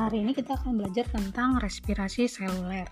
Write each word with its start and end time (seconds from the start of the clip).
Hari 0.00 0.24
ini 0.24 0.32
kita 0.32 0.56
akan 0.56 0.80
belajar 0.80 1.04
tentang 1.12 1.60
respirasi 1.60 2.24
seluler. 2.24 2.88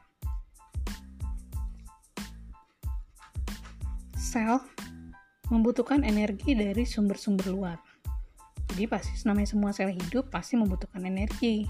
Sel 4.12 4.61
membutuhkan 5.49 6.04
energi 6.04 6.53
dari 6.53 6.85
sumber-sumber 6.85 7.49
luar. 7.49 7.81
Jadi 8.69 8.85
pasti 8.92 9.17
namanya 9.24 9.49
semua 9.49 9.72
sel 9.72 9.88
hidup 9.88 10.29
pasti 10.29 10.60
membutuhkan 10.60 11.01
energi. 11.08 11.65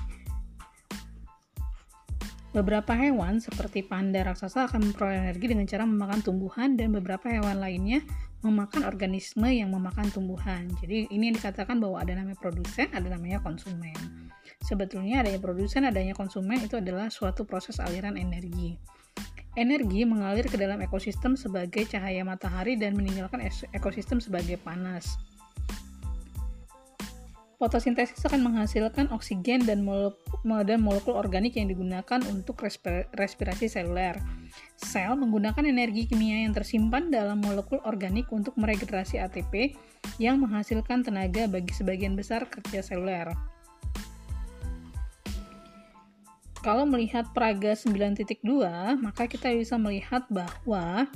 Beberapa 2.51 2.99
hewan 2.99 3.39
seperti 3.39 3.87
panda 3.87 4.27
raksasa 4.27 4.67
akan 4.67 4.91
memperoleh 4.91 5.23
energi 5.23 5.55
dengan 5.55 5.71
cara 5.71 5.87
memakan 5.87 6.19
tumbuhan 6.19 6.75
dan 6.75 6.91
beberapa 6.91 7.31
hewan 7.31 7.63
lainnya 7.63 8.03
memakan 8.43 8.83
organisme 8.83 9.47
yang 9.55 9.71
memakan 9.71 10.11
tumbuhan. 10.11 10.67
Jadi 10.83 11.07
ini 11.15 11.31
dikatakan 11.31 11.79
bahwa 11.79 12.03
ada 12.03 12.19
namanya 12.19 12.43
produsen, 12.43 12.91
ada 12.91 13.07
namanya 13.07 13.39
konsumen. 13.39 14.28
Sebetulnya 14.69 15.25
adanya 15.25 15.41
produsen, 15.41 15.89
adanya 15.89 16.13
konsumen 16.13 16.61
itu 16.61 16.77
adalah 16.77 17.09
suatu 17.09 17.49
proses 17.49 17.81
aliran 17.81 18.21
energi. 18.21 18.77
Energi 19.57 20.05
mengalir 20.05 20.45
ke 20.45 20.61
dalam 20.61 20.85
ekosistem 20.85 21.41
sebagai 21.41 21.89
cahaya 21.89 22.21
matahari 22.21 22.77
dan 22.77 22.93
meninggalkan 22.93 23.41
ekosistem 23.73 24.21
sebagai 24.21 24.61
panas. 24.61 25.17
Fotosintesis 27.59 28.23
akan 28.23 28.45
menghasilkan 28.45 29.11
oksigen 29.11 29.67
dan 29.67 29.83
molekul, 29.83 31.19
organik 31.19 31.59
yang 31.59 31.67
digunakan 31.67 32.23
untuk 32.31 32.63
respirasi 33.17 33.67
seluler. 33.67 34.15
Sel 34.79 35.19
menggunakan 35.19 35.67
energi 35.67 36.07
kimia 36.07 36.47
yang 36.47 36.55
tersimpan 36.55 37.11
dalam 37.11 37.43
molekul 37.43 37.83
organik 37.83 38.31
untuk 38.31 38.55
meregenerasi 38.55 39.19
ATP 39.19 39.75
yang 40.23 40.39
menghasilkan 40.39 41.03
tenaga 41.03 41.51
bagi 41.51 41.75
sebagian 41.75 42.15
besar 42.15 42.47
kerja 42.47 42.79
seluler. 42.79 43.58
Kalau 46.61 46.85
melihat 46.85 47.31
Praga 47.31 47.73
9.2, 47.79 48.43
maka 48.99 49.31
kita 49.31 49.55
bisa 49.55 49.79
melihat 49.79 50.27
bahwa 50.27 51.07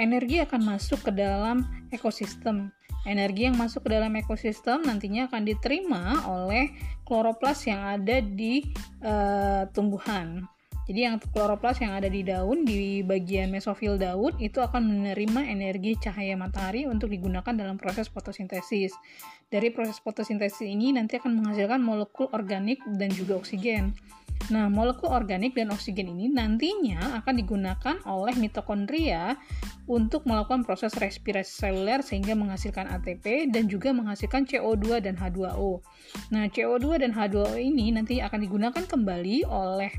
energi 0.00 0.40
akan 0.40 0.60
masuk 0.76 1.04
ke 1.04 1.12
dalam 1.12 1.68
ekosistem. 1.92 2.72
Energi 3.02 3.50
yang 3.50 3.58
masuk 3.58 3.84
ke 3.84 3.98
dalam 3.98 4.14
ekosistem 4.14 4.86
nantinya 4.86 5.26
akan 5.26 5.42
diterima 5.42 6.22
oleh 6.26 6.70
kloroplas 7.02 7.66
yang 7.66 7.82
ada 7.82 8.22
di 8.22 8.62
uh, 9.02 9.66
tumbuhan. 9.74 10.46
Jadi 10.82 11.00
yang 11.06 11.22
kloroplas 11.22 11.78
yang 11.78 11.94
ada 11.94 12.10
di 12.10 12.26
daun 12.26 12.66
di 12.66 13.06
bagian 13.06 13.54
mesofil 13.54 13.94
daun 13.94 14.34
itu 14.42 14.58
akan 14.58 14.82
menerima 14.82 15.46
energi 15.46 15.94
cahaya 15.94 16.34
matahari 16.34 16.90
untuk 16.90 17.14
digunakan 17.14 17.54
dalam 17.54 17.78
proses 17.78 18.10
fotosintesis. 18.10 18.90
Dari 19.46 19.70
proses 19.70 20.02
fotosintesis 20.02 20.66
ini 20.66 20.90
nanti 20.90 21.22
akan 21.22 21.38
menghasilkan 21.38 21.78
molekul 21.78 22.26
organik 22.34 22.82
dan 22.98 23.14
juga 23.14 23.38
oksigen. 23.38 23.94
Nah, 24.50 24.66
molekul 24.66 25.06
organik 25.06 25.54
dan 25.54 25.70
oksigen 25.70 26.10
ini 26.10 26.26
nantinya 26.26 27.22
akan 27.22 27.34
digunakan 27.38 27.96
oleh 28.02 28.34
mitokondria 28.34 29.38
untuk 29.86 30.26
melakukan 30.26 30.66
proses 30.66 30.90
respirasi 30.98 31.62
seluler 31.62 32.02
sehingga 32.02 32.34
menghasilkan 32.34 32.90
ATP 32.90 33.54
dan 33.54 33.70
juga 33.70 33.94
menghasilkan 33.94 34.42
CO2 34.50 34.98
dan 34.98 35.14
H2O. 35.14 35.78
Nah, 36.34 36.50
CO2 36.50 37.06
dan 37.06 37.14
H2O 37.14 37.54
ini 37.54 37.94
nanti 37.94 38.18
akan 38.18 38.40
digunakan 38.42 38.82
kembali 38.82 39.46
oleh 39.46 39.94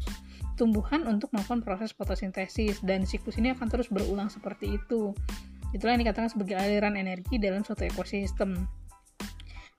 tumbuhan 0.55 1.05
untuk 1.09 1.33
melakukan 1.33 1.65
proses 1.65 1.91
fotosintesis 1.93 2.81
dan 2.85 3.03
siklus 3.03 3.37
ini 3.41 3.53
akan 3.53 3.67
terus 3.69 3.89
berulang 3.89 4.29
seperti 4.29 4.77
itu. 4.77 5.13
Itulah 5.73 5.97
yang 5.97 6.05
dikatakan 6.05 6.29
sebagai 6.29 6.55
aliran 6.57 6.93
energi 6.93 7.41
dalam 7.41 7.65
suatu 7.65 7.83
ekosistem. 7.85 8.69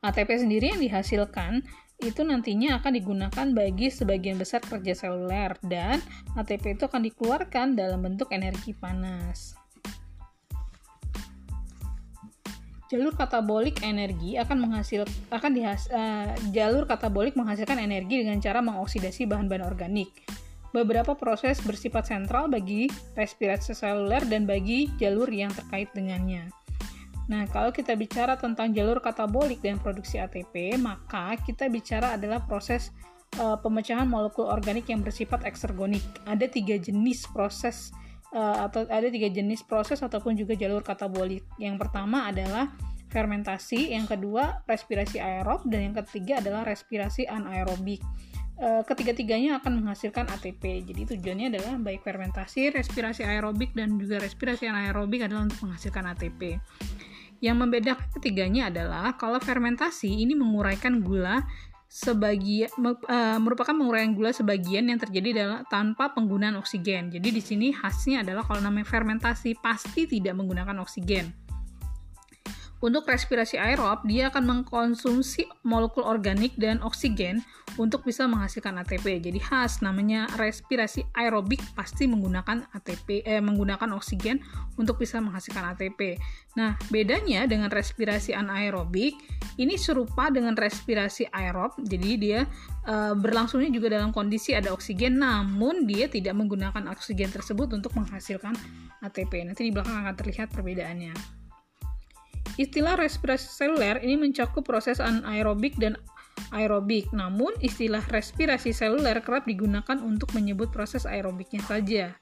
ATP 0.04 0.36
sendiri 0.36 0.74
yang 0.74 0.80
dihasilkan 0.82 1.64
itu 2.02 2.20
nantinya 2.26 2.82
akan 2.82 2.92
digunakan 2.92 3.46
bagi 3.54 3.88
sebagian 3.88 4.36
besar 4.36 4.60
kerja 4.60 4.92
seluler 4.92 5.56
dan 5.64 6.02
ATP 6.34 6.76
itu 6.76 6.84
akan 6.90 7.06
dikeluarkan 7.06 7.78
dalam 7.78 8.02
bentuk 8.02 8.28
energi 8.34 8.74
panas. 8.74 9.64
jalur 12.94 13.10
katabolik 13.16 13.82
energi 13.82 14.38
akan 14.38 14.70
menghasil 14.70 15.02
akan 15.34 15.50
dihas, 15.50 15.90
uh, 15.90 16.30
jalur 16.54 16.86
katabolik 16.86 17.34
menghasilkan 17.34 17.82
energi 17.82 18.22
dengan 18.22 18.38
cara 18.38 18.62
mengoksidasi 18.62 19.26
bahan-bahan 19.26 19.66
organik 19.66 20.14
beberapa 20.74 21.14
proses 21.14 21.62
bersifat 21.62 22.10
sentral 22.10 22.50
bagi 22.50 22.90
respirasi 23.14 23.78
seluler 23.78 24.26
dan 24.26 24.42
bagi 24.42 24.90
jalur 24.98 25.30
yang 25.30 25.54
terkait 25.54 25.86
dengannya. 25.94 26.50
Nah, 27.30 27.48
kalau 27.48 27.72
kita 27.72 27.96
bicara 27.96 28.36
tentang 28.36 28.74
jalur 28.74 29.00
katabolik 29.00 29.62
dan 29.64 29.80
produksi 29.80 30.20
ATP, 30.20 30.76
maka 30.76 31.38
kita 31.40 31.72
bicara 31.72 32.18
adalah 32.18 32.42
proses 32.44 32.92
uh, 33.40 33.56
pemecahan 33.56 34.04
molekul 34.04 34.44
organik 34.44 34.92
yang 34.92 35.00
bersifat 35.00 35.46
eksergonik. 35.48 36.04
Ada 36.28 36.50
tiga 36.52 36.76
jenis 36.76 37.24
proses 37.32 37.94
uh, 38.36 38.68
atau 38.68 38.84
ada 38.92 39.08
tiga 39.08 39.32
jenis 39.32 39.64
proses 39.64 40.04
ataupun 40.04 40.36
juga 40.36 40.52
jalur 40.52 40.84
katabolik. 40.84 41.46
Yang 41.56 41.80
pertama 41.86 42.28
adalah 42.28 42.68
fermentasi, 43.08 43.94
yang 43.94 44.04
kedua 44.04 44.60
respirasi 44.68 45.22
aerob, 45.22 45.64
dan 45.70 45.80
yang 45.90 45.96
ketiga 46.04 46.44
adalah 46.44 46.66
respirasi 46.66 47.24
anaerobik. 47.24 48.04
Eh, 48.54 48.82
ketiga-tiganya 48.86 49.58
akan 49.58 49.82
menghasilkan 49.82 50.30
ATP. 50.30 50.86
Jadi 50.86 51.02
tujuannya 51.10 51.50
adalah 51.50 51.74
baik 51.74 52.06
fermentasi, 52.06 52.70
respirasi 52.70 53.26
aerobik 53.26 53.74
dan 53.74 53.98
juga 53.98 54.22
respirasi 54.22 54.70
anaerobik 54.70 55.26
adalah 55.26 55.50
untuk 55.50 55.66
menghasilkan 55.66 56.14
ATP. 56.14 56.62
Yang 57.42 57.56
membedakan 57.58 58.06
ketiganya 58.14 58.70
adalah 58.70 59.18
kalau 59.18 59.42
fermentasi 59.42 60.06
ini 60.06 60.38
menguraikan 60.38 61.02
gula 61.02 61.42
sebagian 61.90 62.70
uh, 62.78 63.38
merupakan 63.42 63.74
penguraian 63.74 64.14
gula 64.14 64.30
sebagian 64.30 64.86
yang 64.86 65.02
terjadi 65.02 65.42
adalah 65.42 65.60
tanpa 65.66 66.14
penggunaan 66.14 66.54
oksigen. 66.54 67.10
Jadi 67.10 67.28
di 67.34 67.42
sini 67.42 67.74
khasnya 67.74 68.22
adalah 68.22 68.46
kalau 68.46 68.62
namanya 68.62 68.86
fermentasi 68.86 69.58
pasti 69.58 70.06
tidak 70.06 70.38
menggunakan 70.38 70.78
oksigen. 70.78 71.43
Untuk 72.84 73.08
respirasi 73.08 73.56
aerob, 73.56 74.04
dia 74.04 74.28
akan 74.28 74.44
mengkonsumsi 74.44 75.48
molekul 75.64 76.04
organik 76.04 76.52
dan 76.60 76.84
oksigen 76.84 77.40
untuk 77.80 78.04
bisa 78.04 78.28
menghasilkan 78.28 78.76
ATP. 78.76 79.24
Jadi 79.24 79.40
khas 79.40 79.80
namanya 79.80 80.28
respirasi 80.36 81.00
aerobik 81.16 81.64
pasti 81.72 82.04
menggunakan 82.04 82.68
ATP 82.76 83.24
eh 83.24 83.40
menggunakan 83.40 83.88
oksigen 83.96 84.44
untuk 84.76 85.00
bisa 85.00 85.16
menghasilkan 85.24 85.72
ATP. 85.72 86.20
Nah, 86.60 86.76
bedanya 86.92 87.48
dengan 87.48 87.72
respirasi 87.72 88.36
anaerobik 88.36 89.16
ini 89.56 89.80
serupa 89.80 90.28
dengan 90.28 90.52
respirasi 90.52 91.32
aerob. 91.32 91.80
Jadi 91.80 92.10
dia 92.20 92.44
e, 92.84 92.94
berlangsungnya 93.16 93.72
juga 93.72 93.96
dalam 93.96 94.12
kondisi 94.12 94.52
ada 94.52 94.68
oksigen 94.76 95.24
namun 95.24 95.88
dia 95.88 96.04
tidak 96.12 96.36
menggunakan 96.36 96.92
oksigen 96.92 97.32
tersebut 97.32 97.72
untuk 97.72 97.96
menghasilkan 97.96 98.52
ATP. 99.00 99.40
Nanti 99.48 99.64
di 99.64 99.72
belakang 99.72 100.04
akan 100.04 100.14
terlihat 100.20 100.52
perbedaannya. 100.52 101.43
Istilah 102.54 102.94
respirasi 102.94 103.50
seluler 103.50 103.98
ini 104.02 104.14
mencakup 104.14 104.62
proses 104.62 105.02
anaerobik 105.02 105.74
dan 105.78 105.98
aerobik. 106.54 107.10
Namun, 107.10 107.50
istilah 107.58 108.02
respirasi 108.10 108.70
seluler 108.70 109.18
kerap 109.22 109.46
digunakan 109.46 109.98
untuk 110.02 110.30
menyebut 110.34 110.70
proses 110.70 111.02
aerobiknya 111.02 111.62
saja. 111.66 112.14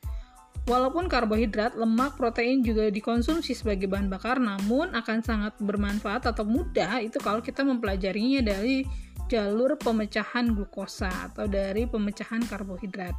Walaupun 0.63 1.11
karbohidrat, 1.11 1.75
lemak, 1.75 2.15
protein 2.15 2.63
juga 2.63 2.87
dikonsumsi 2.87 3.51
sebagai 3.51 3.91
bahan 3.91 4.07
bakar, 4.07 4.39
namun 4.39 4.95
akan 4.95 5.19
sangat 5.19 5.59
bermanfaat 5.59 6.23
atau 6.31 6.47
mudah 6.47 7.03
itu 7.03 7.19
kalau 7.19 7.43
kita 7.43 7.67
mempelajarinya 7.67 8.47
dari 8.47 8.87
jalur 9.27 9.75
pemecahan 9.75 10.55
glukosa 10.55 11.11
atau 11.33 11.51
dari 11.51 11.83
pemecahan 11.91 12.47
karbohidrat. 12.47 13.17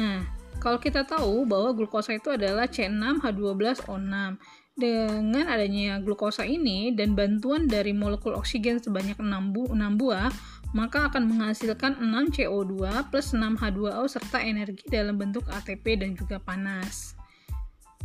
Nah, 0.00 0.35
kalau 0.66 0.82
kita 0.82 1.06
tahu 1.06 1.46
bahwa 1.46 1.70
glukosa 1.78 2.18
itu 2.18 2.34
adalah 2.34 2.66
C6H12O6, 2.66 4.34
dengan 4.74 5.46
adanya 5.46 6.02
glukosa 6.02 6.42
ini 6.42 6.90
dan 6.90 7.14
bantuan 7.14 7.70
dari 7.70 7.94
molekul 7.94 8.34
oksigen 8.34 8.82
sebanyak 8.82 9.14
6, 9.14 9.30
bu 9.54 9.70
6 9.70 9.78
buah, 9.94 10.26
maka 10.74 11.06
akan 11.06 11.30
menghasilkan 11.30 12.02
6 12.02 12.34
CO2 12.34 12.82
plus 13.14 13.30
6 13.30 13.62
H2O 13.62 14.10
serta 14.10 14.42
energi 14.42 14.90
dalam 14.90 15.14
bentuk 15.14 15.46
ATP 15.46 16.02
dan 16.02 16.18
juga 16.18 16.42
panas. 16.42 17.14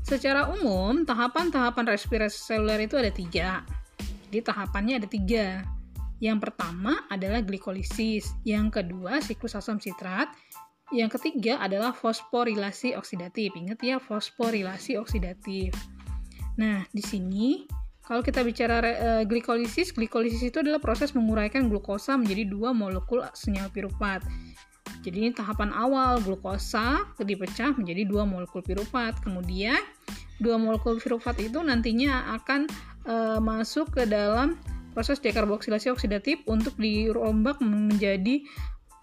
Secara 0.06 0.54
umum, 0.54 1.02
tahapan-tahapan 1.02 1.98
respirasi 1.98 2.38
seluler 2.46 2.86
itu 2.86 2.94
ada 2.94 3.10
tiga. 3.10 3.66
Jadi 4.30 4.38
tahapannya 4.46 5.02
ada 5.02 5.10
tiga. 5.10 5.66
Yang 6.22 6.46
pertama 6.46 7.10
adalah 7.10 7.42
glikolisis, 7.42 8.38
yang 8.46 8.70
kedua 8.70 9.18
siklus 9.26 9.58
asam 9.58 9.82
sitrat, 9.82 10.30
yang 10.92 11.08
ketiga 11.08 11.60
adalah 11.64 11.96
fosforilasi 11.96 12.96
oksidatif. 13.00 13.56
Ingat 13.56 13.80
ya, 13.80 13.98
fosforilasi 13.98 15.00
oksidatif. 15.00 15.72
Nah, 16.60 16.84
di 16.92 17.04
sini 17.04 17.64
kalau 18.04 18.20
kita 18.20 18.44
bicara 18.44 18.78
uh, 18.84 19.24
glikolisis, 19.24 19.96
glikolisis 19.96 20.44
itu 20.44 20.60
adalah 20.60 20.84
proses 20.84 21.16
menguraikan 21.16 21.72
glukosa 21.72 22.20
menjadi 22.20 22.44
dua 22.44 22.76
molekul 22.76 23.24
senyawa 23.32 23.72
piruvat. 23.72 24.20
Jadi 25.02 25.16
ini 25.18 25.32
tahapan 25.32 25.72
awal 25.72 26.20
glukosa 26.20 27.08
dipecah 27.18 27.74
menjadi 27.74 28.04
dua 28.04 28.28
molekul 28.28 28.60
piruvat. 28.62 29.16
Kemudian 29.24 29.80
dua 30.44 30.60
molekul 30.60 31.00
piruvat 31.00 31.40
itu 31.40 31.64
nantinya 31.64 32.36
akan 32.36 32.68
uh, 33.08 33.40
masuk 33.40 33.96
ke 33.96 34.04
dalam 34.06 34.60
proses 34.92 35.24
dekarboksilasi 35.24 35.88
oksidatif 35.88 36.44
untuk 36.52 36.76
dirombak 36.76 37.64
menjadi 37.64 38.44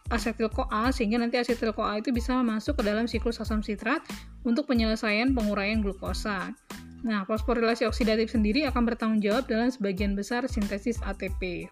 asetil 0.09 0.49
CoA 0.49 0.89
sehingga 0.89 1.21
nanti 1.21 1.37
asetil 1.37 1.77
CoA 1.77 2.01
itu 2.01 2.11
bisa 2.13 2.41
masuk 2.41 2.81
ke 2.81 2.83
dalam 2.85 3.05
siklus 3.05 3.41
asam 3.41 3.61
sitrat 3.61 4.01
untuk 4.45 4.65
penyelesaian 4.65 5.37
penguraian 5.37 5.85
glukosa. 5.85 6.57
Nah, 7.05 7.23
fosforilasi 7.29 7.87
oksidatif 7.87 8.35
sendiri 8.35 8.67
akan 8.67 8.83
bertanggung 8.89 9.23
jawab 9.23 9.47
dalam 9.47 9.71
sebagian 9.71 10.19
besar 10.19 10.43
sintesis 10.51 10.99
ATP. 11.07 11.71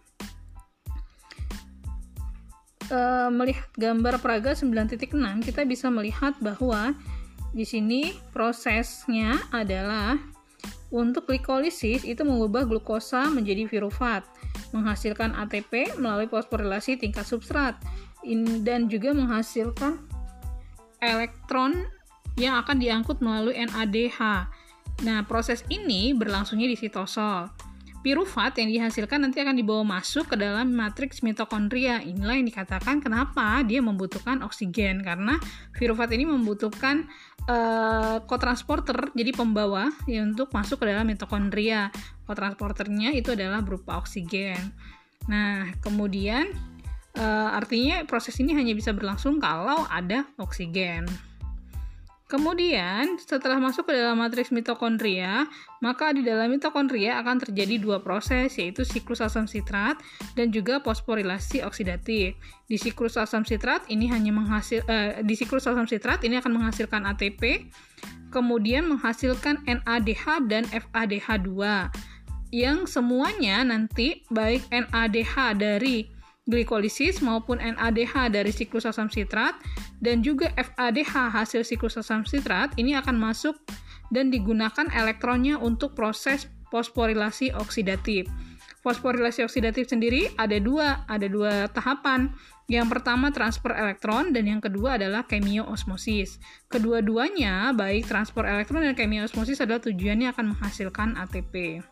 E, 2.87 3.01
melihat 3.35 3.67
gambar 3.75 4.23
Praga 4.23 4.55
9.6, 4.55 5.11
kita 5.43 5.67
bisa 5.67 5.91
melihat 5.91 6.39
bahwa 6.39 6.95
di 7.51 7.67
sini 7.67 8.15
prosesnya 8.31 9.35
adalah 9.51 10.15
untuk 10.95 11.27
glikolisis 11.27 12.07
itu 12.07 12.23
mengubah 12.23 12.63
glukosa 12.63 13.27
menjadi 13.27 13.67
pirufat, 13.67 14.23
menghasilkan 14.71 15.35
ATP 15.35 15.99
melalui 15.99 16.31
fosforilasi 16.31 16.95
tingkat 17.03 17.27
substrat 17.27 17.75
dan 18.67 18.91
juga 18.91 19.15
menghasilkan 19.15 20.03
elektron 20.99 21.87
yang 22.37 22.61
akan 22.61 22.77
diangkut 22.77 23.23
melalui 23.25 23.57
NADH. 23.57 24.19
Nah, 25.05 25.25
proses 25.29 25.65
ini 25.69 26.13
berlangsungnya 26.13 26.69
di 26.69 26.77
sitosol. 26.77 27.49
Pirufat 28.01 28.55
yang 28.63 28.71
dihasilkan 28.71 29.19
nanti 29.19 29.43
akan 29.43 29.59
dibawa 29.59 29.83
masuk 29.99 30.31
ke 30.31 30.37
dalam 30.39 30.71
matriks 30.71 31.27
mitokondria. 31.27 31.99
Inilah 32.07 32.39
yang 32.39 32.47
dikatakan 32.47 33.03
kenapa 33.03 33.67
dia 33.67 33.83
membutuhkan 33.83 34.47
oksigen 34.47 35.03
karena 35.03 35.43
pirufat 35.75 36.15
ini 36.15 36.23
membutuhkan 36.23 37.11
uh, 37.51 38.23
jadi 39.11 39.33
pembawa 39.35 39.91
ya, 40.07 40.23
untuk 40.23 40.55
masuk 40.55 40.87
ke 40.87 40.95
dalam 40.95 41.03
mitokondria. 41.09 41.91
Kotransporternya 42.31 43.11
itu 43.11 43.35
adalah 43.35 43.59
berupa 43.65 43.99
oksigen. 43.99 44.71
Nah, 45.27 45.75
kemudian 45.83 46.47
uh, 47.17 47.51
artinya 47.57 48.05
proses 48.05 48.37
ini 48.39 48.55
hanya 48.55 48.73
bisa 48.77 48.93
berlangsung 48.93 49.41
kalau 49.41 49.89
ada 49.89 50.29
oksigen. 50.37 51.09
Kemudian, 52.27 53.23
setelah 53.23 53.63
masuk 53.63 53.87
ke 53.87 53.95
dalam 53.95 54.19
matriks 54.19 54.51
mitokondria, 54.51 55.47
maka 55.79 56.11
di 56.11 56.27
dalam 56.27 56.51
mitokondria 56.51 57.23
akan 57.23 57.39
terjadi 57.39 57.79
dua 57.79 58.03
proses, 58.03 58.51
yaitu 58.59 58.83
siklus 58.83 59.23
asam 59.23 59.47
sitrat 59.47 59.95
dan 60.35 60.51
juga 60.51 60.83
fosforilasi 60.83 61.63
oksidatif. 61.63 62.35
Di 62.67 62.83
siklus 62.83 63.15
asam 63.15 63.47
sitrat 63.47 63.87
ini 63.87 64.11
hanya 64.11 64.35
menghasil 64.35 64.83
uh, 64.91 65.23
di 65.23 65.39
siklus 65.39 65.71
asam 65.71 65.87
sitrat 65.87 66.19
ini 66.27 66.43
akan 66.43 66.59
menghasilkan 66.59 67.07
ATP, 67.15 67.71
kemudian 68.35 68.91
menghasilkan 68.91 69.63
NADH 69.63 70.51
dan 70.51 70.67
FADH2 70.75 71.55
yang 72.51 72.91
semuanya 72.91 73.63
nanti 73.63 74.27
baik 74.35 74.67
NADH 74.75 75.63
dari 75.63 76.16
glikolisis 76.47 77.19
maupun 77.21 77.59
NADH 77.59 78.31
dari 78.31 78.55
siklus 78.55 78.87
asam 78.87 79.11
sitrat 79.11 79.59
dan 79.99 80.23
juga 80.23 80.55
FADH 80.55 81.35
hasil 81.35 81.67
siklus 81.67 81.99
asam 81.99 82.23
sitrat 82.23 82.71
ini 82.79 82.95
akan 82.95 83.19
masuk 83.19 83.59
dan 84.15 84.31
digunakan 84.31 84.87
elektronnya 84.95 85.59
untuk 85.59 85.99
proses 85.99 86.47
fosforilasi 86.71 87.55
oksidatif. 87.59 88.31
Fosforilasi 88.87 89.43
oksidatif 89.43 89.91
sendiri 89.91 90.31
ada 90.39 90.55
dua, 90.63 91.03
ada 91.11 91.27
dua 91.27 91.67
tahapan. 91.67 92.31
Yang 92.71 92.99
pertama 92.99 93.35
transfer 93.35 93.75
elektron 93.75 94.31
dan 94.31 94.47
yang 94.47 94.63
kedua 94.63 94.99
adalah 94.99 95.27
kemioosmosis. 95.27 96.39
Kedua-duanya, 96.71 97.75
baik 97.75 98.07
transfer 98.07 98.47
elektron 98.47 98.87
dan 98.87 98.95
kemioosmosis 98.95 99.63
adalah 99.63 99.83
tujuannya 99.83 100.31
akan 100.35 100.55
menghasilkan 100.55 101.19
ATP. 101.19 101.83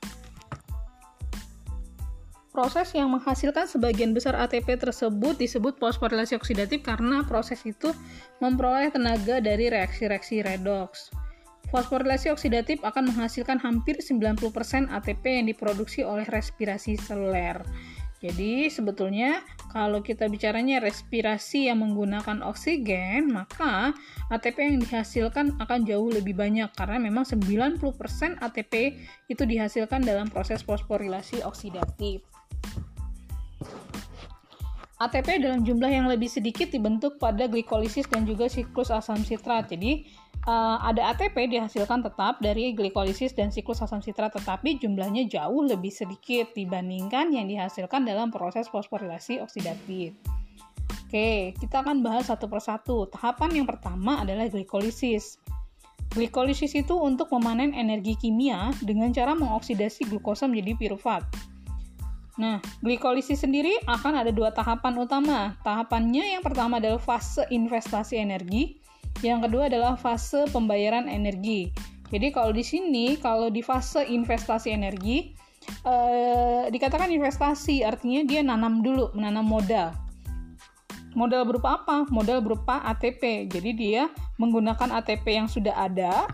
Proses 2.55 2.95
yang 2.95 3.11
menghasilkan 3.11 3.67
sebagian 3.67 4.15
besar 4.15 4.39
ATP 4.39 4.79
tersebut 4.79 5.35
disebut 5.35 5.75
fosforilasi 5.75 6.39
oksidatif 6.39 6.87
karena 6.87 7.27
proses 7.27 7.59
itu 7.67 7.91
memperoleh 8.39 8.95
tenaga 8.95 9.43
dari 9.43 9.67
reaksi-reaksi 9.75 10.47
redoks. 10.47 11.11
Fosforilasi 11.75 12.31
oksidatif 12.31 12.79
akan 12.87 13.11
menghasilkan 13.11 13.59
hampir 13.59 13.99
90% 13.99 14.39
ATP 14.87 15.25
yang 15.27 15.51
diproduksi 15.51 16.07
oleh 16.07 16.23
respirasi 16.31 16.95
seluler. 16.95 17.59
Jadi 18.23 18.71
sebetulnya 18.71 19.43
kalau 19.75 19.99
kita 19.99 20.31
bicaranya 20.31 20.79
respirasi 20.79 21.67
yang 21.67 21.83
menggunakan 21.83 22.39
oksigen, 22.47 23.35
maka 23.35 23.91
ATP 24.31 24.57
yang 24.63 24.79
dihasilkan 24.79 25.59
akan 25.59 25.83
jauh 25.83 26.07
lebih 26.07 26.39
banyak 26.39 26.71
karena 26.79 27.03
memang 27.03 27.27
90% 27.27 27.83
ATP 28.39 28.95
itu 29.27 29.43
dihasilkan 29.43 30.07
dalam 30.07 30.31
proses 30.31 30.63
fosforilasi 30.63 31.43
oksidatif. 31.43 32.34
ATP 35.05 35.43
dalam 35.43 35.67
jumlah 35.67 35.91
yang 35.91 36.07
lebih 36.09 36.31
sedikit 36.31 36.73
dibentuk 36.73 37.21
pada 37.21 37.45
glikolisis 37.45 38.09
dan 38.09 38.25
juga 38.25 38.49
siklus 38.49 38.89
asam 38.89 39.21
sitrat. 39.21 39.69
Jadi 39.69 40.07
uh, 40.49 40.81
ada 40.81 41.13
ATP 41.13 41.51
dihasilkan 41.51 42.01
tetap 42.01 42.41
dari 42.41 42.73
glikolisis 42.73 43.37
dan 43.37 43.53
siklus 43.53 43.85
asam 43.85 44.01
sitrat, 44.01 44.33
tetapi 44.33 44.81
jumlahnya 44.81 45.29
jauh 45.29 45.67
lebih 45.67 45.93
sedikit 45.93 46.57
dibandingkan 46.57 47.35
yang 47.35 47.51
dihasilkan 47.51 48.07
dalam 48.07 48.33
proses 48.33 48.71
fosforilasi 48.71 49.45
oksidatif. 49.45 50.17
Oke, 51.05 51.53
kita 51.59 51.85
akan 51.85 52.01
bahas 52.01 52.33
satu 52.33 52.49
persatu. 52.49 53.05
Tahapan 53.11 53.63
yang 53.63 53.67
pertama 53.69 54.25
adalah 54.25 54.49
glikolisis. 54.49 55.43
Glikolisis 56.15 56.73
itu 56.79 56.95
untuk 56.95 57.29
memanen 57.35 57.75
energi 57.75 58.15
kimia 58.15 58.71
dengan 58.81 59.11
cara 59.11 59.35
mengoksidasi 59.35 60.07
glukosa 60.07 60.47
menjadi 60.47 60.79
pirufat. 60.79 61.27
Nah, 62.35 62.59
glikolisis 62.83 63.47
sendiri 63.47 63.79
akan 63.87 64.27
ada 64.27 64.35
dua 64.35 64.51
tahapan 64.51 64.99
utama. 64.99 65.55
Tahapannya 65.63 66.35
yang 66.35 66.43
pertama 66.43 66.83
adalah 66.83 66.99
fase 66.99 67.47
investasi 67.47 68.19
energi, 68.19 68.83
yang 69.23 69.39
kedua 69.39 69.71
adalah 69.71 69.95
fase 69.95 70.51
pembayaran 70.51 71.07
energi. 71.07 71.71
Jadi 72.11 72.35
kalau 72.35 72.51
di 72.51 72.67
sini, 72.67 73.15
kalau 73.23 73.51
di 73.55 73.63
fase 73.63 74.03
investasi 74.03 74.75
energi, 74.75 75.31
eh, 75.87 76.67
dikatakan 76.75 77.11
investasi, 77.15 77.87
artinya 77.87 78.27
dia 78.27 78.43
nanam 78.43 78.83
dulu, 78.83 79.15
menanam 79.15 79.47
modal. 79.47 79.95
Modal 81.15 81.47
berupa 81.47 81.79
apa? 81.79 82.11
Modal 82.11 82.43
berupa 82.43 82.83
ATP. 82.91 83.47
Jadi 83.47 83.71
dia 83.79 84.11
menggunakan 84.43 84.99
ATP 84.99 85.39
yang 85.39 85.47
sudah 85.47 85.87
ada 85.87 86.27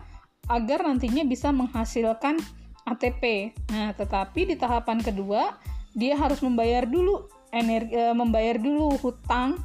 agar 0.49 0.89
nantinya 0.89 1.21
bisa 1.29 1.53
menghasilkan 1.53 2.41
ATP. 2.89 3.53
Nah, 3.71 3.93
tetapi 3.93 4.49
di 4.49 4.57
tahapan 4.57 5.05
kedua 5.05 5.61
dia 5.97 6.15
harus 6.15 6.43
membayar 6.43 6.87
dulu 6.87 7.27
energi 7.51 7.95
uh, 7.99 8.15
membayar 8.15 8.59
dulu 8.59 8.95
hutang 9.03 9.59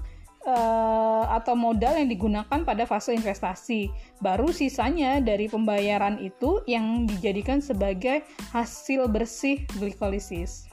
uh, 0.45 1.25
atau 1.33 1.53
modal 1.57 1.97
yang 1.97 2.09
digunakan 2.09 2.59
pada 2.65 2.83
fase 2.85 3.13
investasi. 3.13 3.89
Baru 4.21 4.49
sisanya 4.49 5.21
dari 5.21 5.49
pembayaran 5.49 6.21
itu 6.21 6.61
yang 6.69 7.05
dijadikan 7.09 7.59
sebagai 7.61 8.25
hasil 8.53 9.09
bersih 9.09 9.65
glikolisis. 9.77 10.69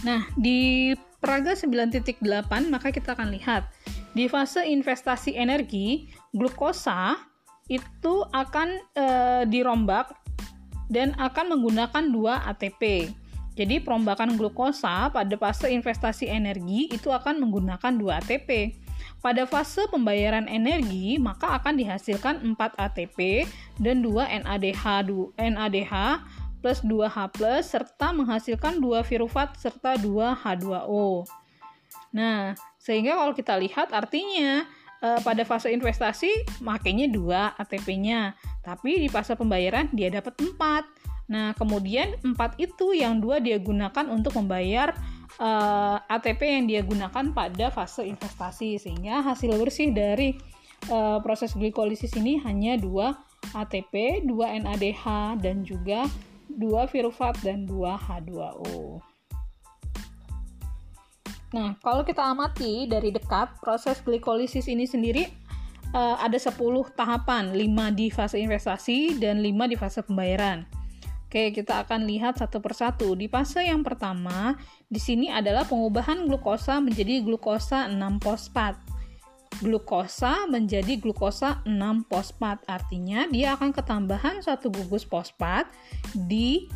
Nah, 0.00 0.24
di 0.38 0.92
Praga 1.20 1.52
9.8 1.52 2.24
maka 2.72 2.88
kita 2.88 3.12
akan 3.12 3.28
lihat 3.36 3.68
di 4.16 4.26
fase 4.26 4.64
investasi 4.64 5.36
energi, 5.36 6.10
glukosa 6.32 7.14
itu 7.70 8.26
akan 8.34 8.68
e, 8.96 9.06
dirombak 9.46 10.10
dan 10.90 11.14
akan 11.20 11.54
menggunakan 11.54 12.04
dua 12.10 12.42
ATP. 12.50 13.12
Jadi 13.60 13.76
perombakan 13.76 14.40
glukosa 14.40 15.12
pada 15.12 15.36
fase 15.36 15.68
investasi 15.68 16.32
energi 16.32 16.88
itu 16.88 17.12
akan 17.12 17.44
menggunakan 17.44 17.92
2 17.92 18.08
ATP. 18.24 18.72
Pada 19.20 19.44
fase 19.44 19.84
pembayaran 19.92 20.48
energi, 20.48 21.20
maka 21.20 21.60
akan 21.60 21.76
dihasilkan 21.76 22.40
4 22.56 22.56
ATP 22.56 23.44
dan 23.76 24.00
2 24.00 24.16
NADH, 24.48 25.04
NADH 25.36 25.94
plus 26.64 26.80
2H+, 26.88 27.36
serta 27.60 28.16
menghasilkan 28.16 28.80
2 28.80 29.04
virufat 29.04 29.52
serta 29.60 30.00
2 30.00 30.40
H2O. 30.40 31.28
Nah, 32.16 32.56
sehingga 32.80 33.20
kalau 33.20 33.36
kita 33.36 33.60
lihat 33.60 33.92
artinya 33.92 34.64
eh, 35.04 35.20
pada 35.20 35.44
fase 35.44 35.68
investasi 35.68 36.64
makanya 36.64 37.12
2 37.12 37.60
ATP-nya, 37.60 38.32
tapi 38.64 39.04
di 39.04 39.08
fase 39.12 39.36
pembayaran 39.36 39.92
dia 39.92 40.08
dapat 40.08 40.32
4. 40.40 41.09
Nah, 41.30 41.54
kemudian 41.54 42.18
empat 42.26 42.58
itu 42.58 42.90
yang 42.90 43.22
dua 43.22 43.38
dia 43.38 43.62
gunakan 43.62 44.10
untuk 44.10 44.34
membayar 44.34 44.90
uh, 45.38 46.02
eh, 46.02 46.14
ATP 46.18 46.40
yang 46.42 46.64
dia 46.66 46.82
gunakan 46.82 47.30
pada 47.30 47.70
fase 47.70 48.02
investasi 48.02 48.82
sehingga 48.82 49.22
hasil 49.22 49.54
bersih 49.54 49.94
dari 49.94 50.34
uh, 50.90 51.22
proses 51.22 51.54
glikolisis 51.54 52.10
ini 52.18 52.42
hanya 52.42 52.74
dua 52.74 53.14
ATP, 53.54 54.26
dua 54.26 54.58
NADH 54.58 55.38
dan 55.38 55.62
juga 55.62 56.10
dua 56.50 56.90
virufat 56.90 57.38
dan 57.46 57.62
dua 57.62 57.94
H2O. 57.94 58.98
Nah, 61.50 61.74
kalau 61.82 62.02
kita 62.02 62.26
amati 62.26 62.86
dari 62.90 63.14
dekat 63.14 63.58
proses 63.62 64.02
glikolisis 64.02 64.66
ini 64.70 64.86
sendiri 64.86 65.30
uh, 65.94 66.18
ada 66.18 66.38
10 66.38 66.54
tahapan, 66.94 67.50
5 67.50 67.98
di 67.98 68.06
fase 68.10 68.38
investasi 68.38 69.18
dan 69.18 69.42
5 69.42 69.70
di 69.70 69.76
fase 69.78 69.98
pembayaran. 70.06 70.79
Oke, 71.30 71.54
kita 71.54 71.86
akan 71.86 72.10
lihat 72.10 72.42
satu 72.42 72.58
persatu. 72.58 73.14
Di 73.14 73.30
fase 73.30 73.62
yang 73.62 73.86
pertama, 73.86 74.58
di 74.90 74.98
sini 74.98 75.30
adalah 75.30 75.62
pengubahan 75.62 76.26
glukosa 76.26 76.82
menjadi 76.82 77.22
glukosa 77.22 77.86
6-fosfat. 77.86 78.74
Glukosa 79.62 80.50
menjadi 80.50 80.98
glukosa 80.98 81.62
6-fosfat. 81.62 82.66
Artinya, 82.66 83.30
dia 83.30 83.54
akan 83.54 83.70
ketambahan 83.70 84.42
satu 84.42 84.74
gugus 84.74 85.06
fosfat 85.06 85.70
di 86.18 86.66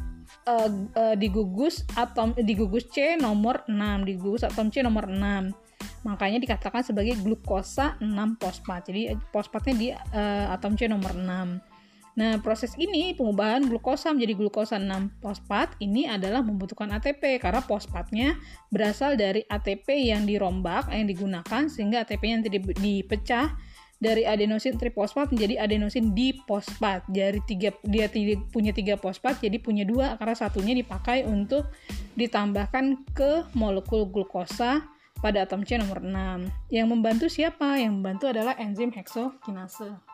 uh, 0.47 0.71
uh, 0.71 1.19
di 1.19 1.27
gugus 1.35 1.83
atom 1.99 2.31
di 2.39 2.55
gugus 2.55 2.87
C 2.95 3.19
nomor 3.19 3.67
6, 3.67 4.07
di 4.07 4.15
gugus 4.15 4.47
atom 4.47 4.71
C 4.71 4.87
nomor 4.87 5.11
6. 5.11 6.07
Makanya 6.07 6.39
dikatakan 6.39 6.87
sebagai 6.87 7.19
glukosa 7.19 7.99
6-fosfat. 7.99 8.87
Jadi 8.87 9.19
fosfatnya 9.35 9.75
di 9.75 9.91
uh, 9.91 10.55
atom 10.55 10.79
C 10.79 10.87
nomor 10.87 11.11
6. 11.11 11.74
Nah, 12.15 12.39
proses 12.39 12.79
ini 12.79 13.11
pengubahan 13.19 13.67
glukosa 13.67 14.15
menjadi 14.15 14.39
glukosa 14.39 14.79
6-fosfat 14.79 15.83
ini 15.83 16.07
adalah 16.07 16.47
membutuhkan 16.47 16.95
ATP 16.95 17.43
karena 17.43 17.59
fosfatnya 17.59 18.39
berasal 18.71 19.19
dari 19.19 19.43
ATP 19.51 20.15
yang 20.15 20.23
dirombak 20.23 20.95
yang 20.95 21.11
digunakan 21.11 21.67
sehingga 21.67 22.07
ATP 22.07 22.23
yang 22.23 22.41
dipecah 22.79 23.59
dari 23.99 24.23
adenosin 24.23 24.79
trifosfat 24.79 25.35
menjadi 25.35 25.67
adenosin 25.67 26.15
difosfat. 26.15 27.03
Jadi 27.11 27.41
tiga 27.51 27.75
dia 27.83 28.07
punya 28.53 28.71
tiga 28.71 28.95
fosfat 28.95 29.43
jadi 29.43 29.59
punya 29.59 29.83
dua 29.83 30.15
karena 30.15 30.37
satunya 30.39 30.75
dipakai 30.77 31.27
untuk 31.27 31.67
ditambahkan 32.15 33.11
ke 33.11 33.51
molekul 33.59 34.07
glukosa 34.07 34.87
pada 35.19 35.49
atom 35.49 35.65
C 35.67 35.81
nomor 35.81 36.05
6. 36.05 36.71
Yang 36.71 36.87
membantu 36.87 37.27
siapa? 37.33 37.81
Yang 37.81 37.93
membantu 37.97 38.25
adalah 38.29 38.55
enzim 38.61 38.93
heksokinase. 38.93 40.14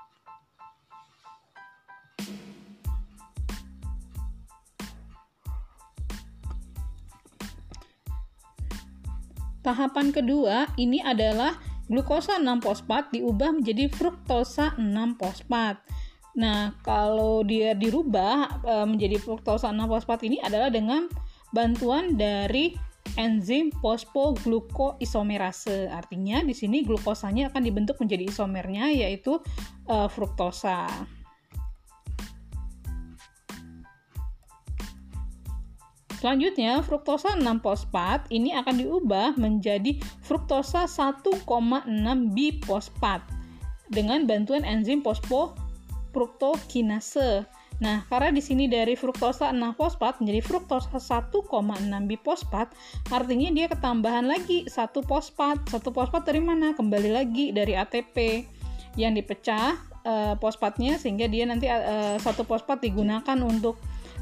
Tahapan 9.61 10.09
kedua 10.09 10.73
ini 10.81 11.05
adalah 11.05 11.53
glukosa 11.85 12.41
6-fosfat 12.41 13.13
diubah 13.13 13.61
menjadi 13.61 13.93
fruktosa 13.93 14.73
6-fosfat. 14.81 15.77
Nah, 16.41 16.73
kalau 16.81 17.45
dia 17.45 17.77
dirubah 17.77 18.65
e, 18.65 18.89
menjadi 18.89 19.21
fruktosa 19.21 19.69
6-fosfat 19.69 20.25
ini 20.25 20.41
adalah 20.41 20.73
dengan 20.73 21.13
bantuan 21.53 22.17
dari 22.17 22.73
enzim 23.21 23.69
fosfoglukoisomerase. 23.85 25.93
Artinya 25.93 26.41
di 26.41 26.57
sini 26.57 26.81
glukosanya 26.81 27.53
akan 27.53 27.61
dibentuk 27.61 28.01
menjadi 28.01 28.33
isomernya 28.33 28.89
yaitu 28.97 29.45
e, 29.85 30.09
fruktosa. 30.09 30.89
Selanjutnya, 36.21 36.85
fruktosa 36.85 37.33
6-fosfat 37.41 38.29
ini 38.29 38.53
akan 38.53 38.77
diubah 38.77 39.41
menjadi 39.41 39.97
fruktosa 40.21 40.85
1,6 40.85 41.49
bifosfat 42.37 43.25
dengan 43.89 44.29
bantuan 44.29 44.61
enzim 44.69 45.01
fosfofruktokinase. 45.01 47.49
Nah, 47.81 48.05
karena 48.13 48.37
di 48.37 48.45
sini 48.45 48.69
dari 48.69 49.01
fruktosa 49.01 49.49
6-fosfat 49.49 50.21
menjadi 50.21 50.45
fruktosa 50.45 51.01
1,6 51.01 51.33
bifosfat, 51.89 52.69
artinya 53.09 53.49
dia 53.57 53.73
ketambahan 53.73 54.29
lagi 54.29 54.69
satu 54.69 55.01
fosfat. 55.01 55.73
Satu 55.73 55.89
fosfat 55.89 56.29
dari 56.29 56.45
mana? 56.45 56.77
Kembali 56.77 57.17
lagi 57.17 57.49
dari 57.49 57.73
ATP 57.73 58.45
yang 59.01 59.17
dipecah 59.17 59.73
uh, 60.05 60.37
fosfatnya 60.37 61.01
sehingga 61.01 61.25
dia 61.33 61.49
nanti 61.49 61.65
uh, 61.65 62.21
satu 62.21 62.45
fosfat 62.45 62.85
digunakan 62.85 63.41
untuk 63.41 63.81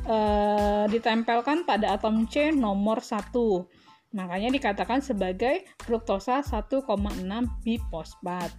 uh, 0.09 0.85
ditempelkan 0.89 1.69
pada 1.69 1.95
atom 1.95 2.27
C 2.27 2.51
nomor 2.51 3.05
1. 3.05 3.31
Makanya 4.17 4.49
dikatakan 4.49 5.05
sebagai 5.05 5.69
fruktosa 5.85 6.41
1,6 6.41 6.81
bifosfat. 7.61 8.51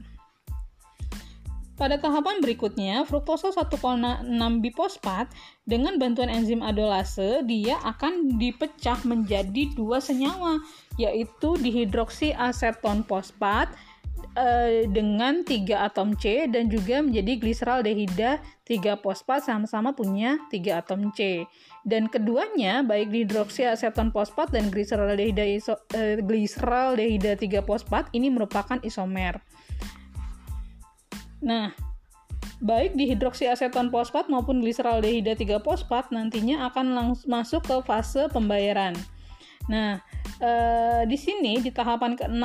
Pada 1.79 1.95
tahapan 1.95 2.43
berikutnya, 2.43 3.07
fruktosa 3.07 3.55
1,6 3.55 4.27
bifosfat 4.59 5.31
dengan 5.63 5.95
bantuan 5.95 6.27
enzim 6.27 6.59
adolase, 6.59 7.39
dia 7.47 7.79
akan 7.87 8.35
dipecah 8.35 8.99
menjadi 9.07 9.71
dua 9.79 10.03
senyawa, 10.03 10.59
yaitu 10.99 11.55
dihidroksiaseton 11.55 13.07
fosfat 13.07 13.71
uh, 14.35 14.85
dengan 14.89 15.41
tiga 15.47 15.87
atom 15.89 16.13
C 16.17 16.45
dan 16.51 16.69
juga 16.69 17.01
menjadi 17.01 17.39
gliseraldehida 17.39 18.41
3 18.67 19.01
fosfat 19.01 19.45
sama-sama 19.45 19.95
punya 19.95 20.37
tiga 20.53 20.81
atom 20.83 21.09
C. 21.15 21.45
Dan 21.87 22.11
keduanya 22.11 22.83
baik 22.85 23.09
dihidroksiaseton 23.09 24.11
fosfat 24.13 24.53
dan 24.53 24.69
gliseraldehida 24.69 25.45
iso, 25.45 25.73
uh, 25.95 26.17
gliseraldehida 26.21 27.39
3 27.39 27.65
fosfat 27.65 28.11
ini 28.13 28.29
merupakan 28.29 28.77
isomer. 28.85 29.41
Nah, 31.39 31.71
baik 32.59 32.99
dihidroksiaseton 32.99 33.87
fosfat 33.87 34.27
maupun 34.27 34.59
gliseraldehida 34.59 35.33
3 35.39 35.63
fosfat 35.63 36.11
nantinya 36.11 36.67
akan 36.67 36.85
langsung 36.91 37.31
masuk 37.31 37.61
ke 37.63 37.75
fase 37.87 38.27
pembayaran. 38.29 38.93
Nah, 39.71 40.01
eh, 40.41 41.01
di 41.07 41.15
sini 41.15 41.61
di 41.61 41.71
tahapan 41.71 42.17
ke-6 42.17 42.43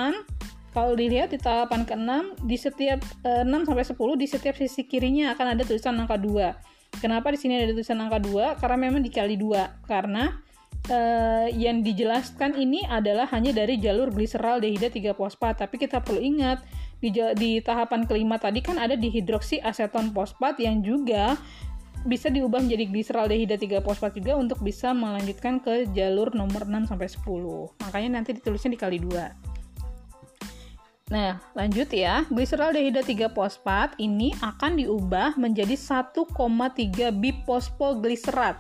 kalau 0.75 0.99
dilihat 0.99 1.31
di 1.31 1.39
tahapan 1.39 1.87
ke-6 1.87 2.43
di 2.43 2.57
setiap 2.59 2.99
e, 3.23 3.47
6 3.47 3.71
sampai 3.71 3.87
10 3.87 3.95
di 4.19 4.27
setiap 4.27 4.55
sisi 4.59 4.83
kirinya 4.83 5.31
akan 5.39 5.55
ada 5.55 5.63
tulisan 5.63 5.95
angka 5.95 6.19
2. 6.19 6.99
Kenapa 6.99 7.31
di 7.31 7.39
sini 7.39 7.63
ada 7.63 7.71
tulisan 7.71 8.03
angka 8.03 8.19
2? 8.19 8.59
Karena 8.59 8.77
memang 8.91 8.99
dikali 8.99 9.39
2. 9.39 9.87
Karena 9.87 10.35
e, 10.91 10.99
yang 11.55 11.87
dijelaskan 11.87 12.59
ini 12.59 12.83
adalah 12.91 13.31
hanya 13.31 13.55
dari 13.55 13.79
jalur 13.79 14.11
gliseral 14.11 14.59
dehida 14.59 14.91
3 14.91 15.15
fosfat, 15.15 15.63
tapi 15.63 15.79
kita 15.79 16.03
perlu 16.03 16.19
ingat 16.19 16.67
di, 16.99 17.15
di 17.39 17.63
tahapan 17.63 18.03
kelima 18.11 18.43
tadi 18.43 18.59
kan 18.59 18.75
ada 18.75 18.99
dihidroksi 18.99 19.63
aseton 19.63 20.11
fosfat 20.11 20.59
yang 20.59 20.83
juga 20.83 21.39
bisa 22.05 22.29
diubah 22.29 22.61
menjadi 22.61 22.85
gliseraldehida 22.91 23.57
3 23.57 23.79
fosfat 23.81 24.19
juga 24.19 24.37
untuk 24.37 24.61
bisa 24.61 24.91
melanjutkan 24.93 25.63
ke 25.63 25.89
jalur 25.95 26.35
nomor 26.35 26.67
6 26.67 26.91
sampai 26.91 27.09
10. 27.09 27.79
Makanya 27.81 28.11
nanti 28.21 28.37
ditulisnya 28.37 28.75
dikali 28.75 28.99
2. 29.01 29.54
Nah, 31.13 31.37
lanjut 31.53 31.93
ya. 31.93 32.25
Gliseraldehida 32.33 33.05
3 33.05 33.29
fosfat 33.29 33.93
ini 34.01 34.33
akan 34.41 34.81
diubah 34.81 35.37
menjadi 35.37 35.77
1,3 35.77 37.13
bifosfogliserat. 37.13 38.57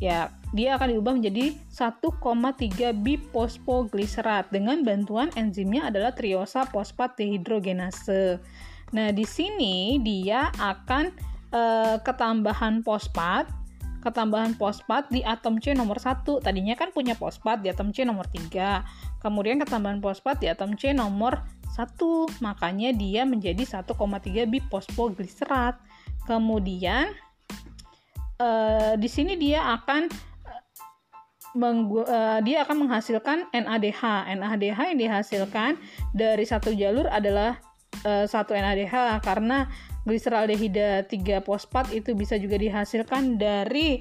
Ya, 0.00 0.32
dia 0.56 0.80
akan 0.80 0.96
diubah 0.96 1.12
menjadi 1.20 1.52
1,3 1.68 2.96
bifosfogliserat 2.96 4.48
dengan 4.48 4.80
bantuan 4.80 5.28
enzimnya 5.36 5.92
adalah 5.92 6.16
triosa 6.16 6.64
fosfat 6.64 7.20
dehidrogenase. 7.20 8.40
Nah, 8.96 9.12
di 9.12 9.28
sini 9.28 10.00
dia 10.00 10.48
akan 10.56 11.12
e, 11.52 11.62
ketambahan 12.00 12.80
fosfat 12.80 13.60
ketambahan 14.00 14.56
fosfat 14.56 15.12
di 15.12 15.20
atom 15.20 15.60
C 15.60 15.76
nomor 15.76 16.00
1. 16.00 16.24
Tadinya 16.24 16.72
kan 16.72 16.88
punya 16.90 17.12
fosfat 17.12 17.60
di 17.60 17.68
atom 17.68 17.92
C 17.92 18.08
nomor 18.08 18.26
3. 18.32 19.09
Kemudian 19.20 19.60
ketambahan 19.60 20.00
fosfat 20.00 20.40
di 20.40 20.48
atom 20.48 20.74
C 20.80 20.96
nomor 20.96 21.44
1, 21.76 22.40
makanya 22.40 22.90
dia 22.96 23.28
menjadi 23.28 23.62
1,3 23.62 23.94
bifosfogliserat. 24.48 25.76
Kemudian 26.24 27.12
uh, 28.40 28.96
di 28.96 29.08
sini 29.08 29.36
dia 29.36 29.76
akan 29.76 30.08
uh, 31.60 32.40
dia 32.40 32.64
akan 32.64 32.88
menghasilkan 32.88 33.52
NADH. 33.52 34.32
NADH 34.40 34.78
yang 34.94 34.98
dihasilkan 34.98 35.70
dari 36.16 36.44
satu 36.48 36.72
jalur 36.72 37.04
adalah 37.12 37.60
uh, 38.08 38.24
satu 38.24 38.56
NADH 38.56 39.20
karena 39.20 39.68
gliseraldehida 40.08 41.04
3 41.04 41.44
fosfat 41.44 41.92
itu 41.92 42.16
bisa 42.16 42.40
juga 42.40 42.56
dihasilkan 42.56 43.36
dari 43.36 44.00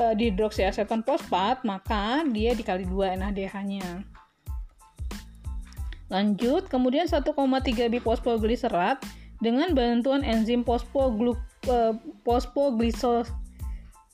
uh, 0.00 0.16
dihidroksiaseton 0.16 1.04
fosfat, 1.04 1.60
maka 1.68 2.24
dia 2.32 2.56
dikali 2.56 2.88
2 2.88 3.20
NADH-nya. 3.20 4.13
Lanjut, 6.14 6.70
kemudian 6.70 7.10
1,3 7.10 7.26
bifosfogliserat 7.90 9.02
dengan 9.42 9.74
bantuan 9.74 10.22
enzim 10.22 10.62
fosfoglu, 10.62 11.34
uh, 11.66 11.90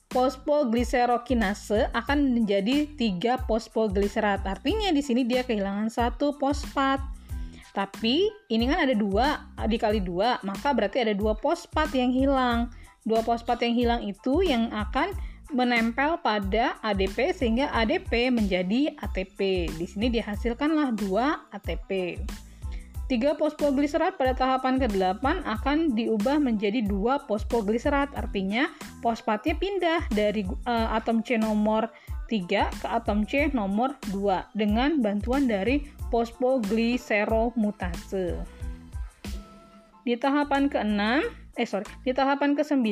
fosfogliserokinase 0.09 1.93
akan 1.93 2.17
menjadi 2.33 2.89
3 2.97 3.45
fosfogliserat. 3.45 4.41
Artinya 4.49 4.89
di 4.89 5.05
sini 5.05 5.29
dia 5.29 5.45
kehilangan 5.45 5.93
satu 5.93 6.33
fosfat. 6.41 6.97
Tapi 7.71 8.27
ini 8.49 8.67
kan 8.67 8.83
ada 8.83 8.91
dua 8.91 9.47
dikali 9.63 10.03
dua, 10.03 10.41
maka 10.43 10.75
berarti 10.75 11.07
ada 11.07 11.15
dua 11.15 11.37
fosfat 11.37 11.93
yang 11.95 12.11
hilang. 12.11 12.67
Dua 13.05 13.23
fosfat 13.23 13.61
yang 13.63 13.77
hilang 13.77 14.01
itu 14.03 14.43
yang 14.43 14.73
akan 14.73 15.15
menempel 15.51 16.17
pada 16.23 16.79
ADP 16.83 17.33
sehingga 17.35 17.67
ADP 17.71 18.31
menjadi 18.31 18.95
ATP. 18.99 19.69
Di 19.75 19.85
sini 19.87 20.09
dihasilkanlah 20.11 20.91
dua 20.95 21.39
ATP. 21.51 22.19
Tiga 23.11 23.35
fosfogliserat 23.35 24.15
pada 24.15 24.31
tahapan 24.31 24.79
ke-8 24.79 25.43
akan 25.43 25.99
diubah 25.99 26.39
menjadi 26.39 26.79
dua 26.79 27.19
fosfogliserat. 27.27 28.07
Artinya 28.15 28.71
fosfatnya 29.03 29.59
pindah 29.59 30.07
dari 30.15 30.47
uh, 30.63 30.95
atom 30.95 31.19
C 31.19 31.35
nomor 31.35 31.91
3 32.31 32.71
ke 32.79 32.87
atom 32.87 33.27
C 33.27 33.51
nomor 33.51 33.99
2 34.15 34.55
dengan 34.55 35.03
bantuan 35.03 35.43
dari 35.43 35.83
fosfogliseromutase. 36.07 38.39
Di 40.01 40.15
tahapan 40.15 40.71
ke-6, 40.71 41.40
eh 41.61 41.69
sorry, 41.69 41.85
di 42.01 42.09
tahapan 42.09 42.57
ke-9, 42.57 42.89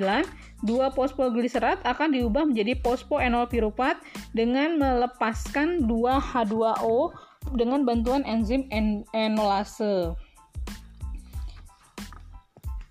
dua 0.61 0.93
fosfogliserat 0.93 1.81
akan 1.81 2.13
diubah 2.13 2.45
menjadi 2.45 2.77
fosfoenol 2.85 3.49
piruvat 3.49 3.97
dengan 4.37 4.77
melepaskan 4.77 5.89
2 5.89 5.89
H2O 6.21 7.09
dengan 7.57 7.81
bantuan 7.81 8.21
enzim 8.29 8.69
en 8.69 9.01
enolase. 9.17 10.13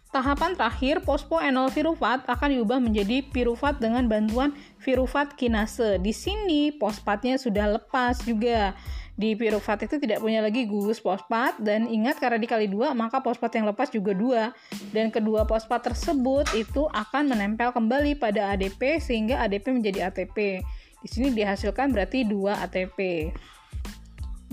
Tahapan 0.09 0.59
terakhir, 0.59 1.05
fosfoenol 1.05 1.71
pirufat 1.71 2.27
akan 2.27 2.59
diubah 2.59 2.83
menjadi 2.83 3.23
pirufat 3.31 3.79
dengan 3.79 4.11
bantuan 4.11 4.51
pirufat 4.83 5.39
kinase. 5.39 6.03
Di 6.03 6.11
sini 6.11 6.75
fosfatnya 6.75 7.39
sudah 7.39 7.79
lepas 7.79 8.19
juga. 8.27 8.75
Di 9.19 9.35
pirufat 9.35 9.91
itu 9.91 9.99
tidak 9.99 10.23
punya 10.23 10.39
lagi 10.39 10.63
gugus 10.71 11.03
fosfat 11.03 11.59
dan 11.59 11.91
ingat 11.91 12.23
karena 12.23 12.39
dikali 12.39 12.71
dua 12.71 12.95
maka 12.95 13.19
fosfat 13.19 13.59
yang 13.59 13.67
lepas 13.67 13.91
juga 13.91 14.15
dua 14.15 14.55
dan 14.95 15.11
kedua 15.11 15.43
fosfat 15.43 15.91
tersebut 15.91 16.47
itu 16.55 16.87
akan 16.87 17.35
menempel 17.35 17.75
kembali 17.75 18.15
pada 18.15 18.55
ADP 18.55 19.03
sehingga 19.03 19.43
ADP 19.43 19.75
menjadi 19.75 20.07
ATP. 20.07 20.63
Di 21.03 21.09
sini 21.11 21.35
dihasilkan 21.35 21.91
berarti 21.91 22.23
dua 22.31 22.63
ATP. 22.63 23.35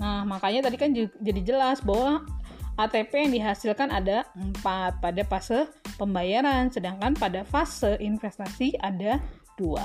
Nah, 0.02 0.26
makanya 0.26 0.66
tadi 0.66 0.76
kan 0.76 0.90
jadi 1.22 1.40
jelas 1.46 1.78
bahwa 1.78 2.26
ATP 2.76 3.12
yang 3.14 3.32
dihasilkan 3.32 3.88
ada 3.88 4.28
4 4.36 5.00
pada 5.00 5.22
fase 5.24 5.64
pembayaran, 5.96 6.68
sedangkan 6.68 7.16
pada 7.16 7.40
fase 7.48 7.96
investasi 8.02 8.76
ada 8.84 9.16
2. 9.56 9.80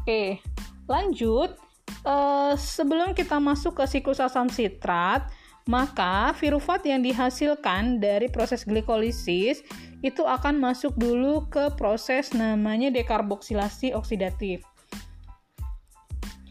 Oke, 0.00 0.40
lanjut. 0.88 1.65
Uh, 2.06 2.54
sebelum 2.54 3.14
kita 3.14 3.42
masuk 3.42 3.82
ke 3.82 3.84
siklus 3.90 4.22
asam 4.22 4.46
sitrat, 4.46 5.26
maka 5.66 6.30
pirufat 6.38 6.86
yang 6.86 7.02
dihasilkan 7.02 7.98
dari 7.98 8.30
proses 8.30 8.62
glikolisis 8.62 9.66
itu 9.98 10.22
akan 10.22 10.62
masuk 10.62 10.94
dulu 10.94 11.50
ke 11.50 11.74
proses 11.74 12.30
namanya 12.30 12.94
dekarboksilasi 12.94 13.90
oksidatif. 13.98 14.62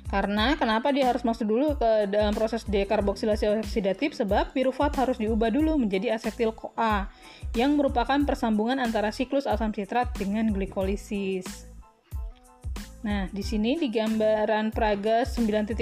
Karena 0.05 0.53
kenapa 0.55 0.93
dia 0.93 1.09
harus 1.09 1.25
masuk 1.25 1.49
dulu 1.49 1.75
ke 1.75 2.07
dalam 2.07 2.31
proses 2.35 2.63
dekarboksilasi 2.67 3.63
oksidatif? 3.63 4.13
Sebab 4.13 4.53
pirufat 4.53 4.95
harus 5.01 5.17
diubah 5.17 5.49
dulu 5.49 5.75
menjadi 5.81 6.13
asetil 6.13 6.53
CoA 6.53 7.09
yang 7.57 7.73
merupakan 7.75 8.19
persambungan 8.23 8.77
antara 8.77 9.09
siklus 9.09 9.49
asam 9.49 9.73
sitrat 9.73 10.13
dengan 10.15 10.51
glikolisis. 10.53 11.74
Nah, 13.05 13.29
di 13.29 13.45
sini 13.45 13.77
di 13.77 13.93
gambaran 13.93 14.73
Praga 14.73 15.21
9.10 15.21 15.77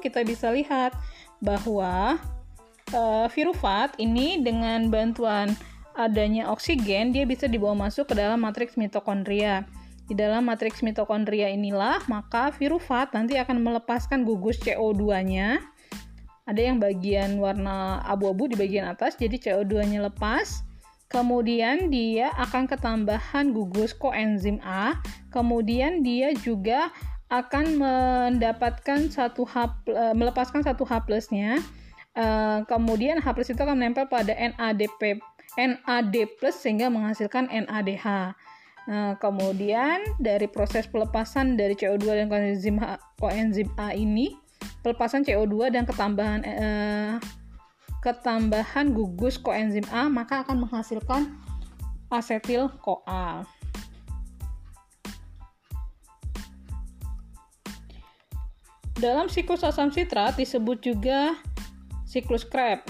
kita 0.00 0.24
bisa 0.24 0.48
lihat 0.48 0.96
bahwa 1.44 2.16
uh, 2.96 3.28
pirufat 3.28 4.00
ini 4.00 4.40
dengan 4.40 4.88
bantuan 4.88 5.52
adanya 5.92 6.48
oksigen 6.48 7.12
dia 7.12 7.28
bisa 7.28 7.44
dibawa 7.44 7.76
masuk 7.76 8.08
ke 8.08 8.14
dalam 8.16 8.40
matriks 8.40 8.80
mitokondria. 8.80 9.68
Di 10.08 10.16
dalam 10.16 10.48
matriks 10.48 10.80
mitokondria 10.80 11.52
inilah, 11.52 12.00
maka 12.08 12.48
virufat 12.56 13.12
nanti 13.12 13.36
akan 13.36 13.60
melepaskan 13.60 14.24
gugus 14.24 14.56
CO2-nya. 14.64 15.60
Ada 16.48 16.60
yang 16.60 16.76
bagian 16.76 17.40
warna 17.40 18.04
abu-abu 18.04 18.48
di 18.48 18.56
bagian 18.56 18.88
atas, 18.88 19.16
jadi 19.16 19.36
CO2-nya 19.36 20.04
lepas. 20.04 20.64
Kemudian 21.14 21.94
dia 21.94 22.34
akan 22.34 22.66
ketambahan 22.66 23.54
gugus 23.54 23.94
koenzim 23.94 24.58
A. 24.66 24.98
Kemudian 25.30 26.02
dia 26.02 26.34
juga 26.34 26.90
akan 27.30 27.78
mendapatkan 27.78 29.14
satu 29.14 29.46
H, 29.46 29.86
e, 29.86 30.10
melepaskan 30.18 30.66
satu 30.66 30.82
H 30.82 31.06
plusnya. 31.06 31.62
E, 32.18 32.26
kemudian 32.66 33.22
H 33.22 33.30
plus 33.30 33.46
itu 33.46 33.62
akan 33.62 33.78
menempel 33.78 34.10
pada 34.10 34.34
NADP, 34.34 35.22
NAD 35.54 36.14
plus 36.42 36.58
sehingga 36.58 36.90
menghasilkan 36.90 37.46
NADH. 37.46 38.34
Nah, 38.84 39.16
kemudian 39.16 40.02
dari 40.18 40.50
proses 40.50 40.84
pelepasan 40.90 41.54
dari 41.54 41.78
CO2 41.78 42.04
dan 42.04 42.26
koenzim 43.16 43.70
A, 43.78 43.96
ini, 43.96 44.34
pelepasan 44.84 45.24
CO2 45.24 45.72
dan 45.72 45.88
ketambahan 45.88 46.40
eh, 46.44 47.12
ketambahan 48.04 48.92
gugus 48.92 49.40
koenzim 49.40 49.88
A 49.88 50.12
maka 50.12 50.44
akan 50.44 50.68
menghasilkan 50.68 51.32
asetil 52.12 52.68
CoA. 52.84 53.48
Dalam 59.00 59.26
siklus 59.32 59.64
asam 59.64 59.88
sitrat 59.90 60.36
disebut 60.36 60.84
juga 60.84 61.40
siklus 62.04 62.44
Krebs. 62.44 62.86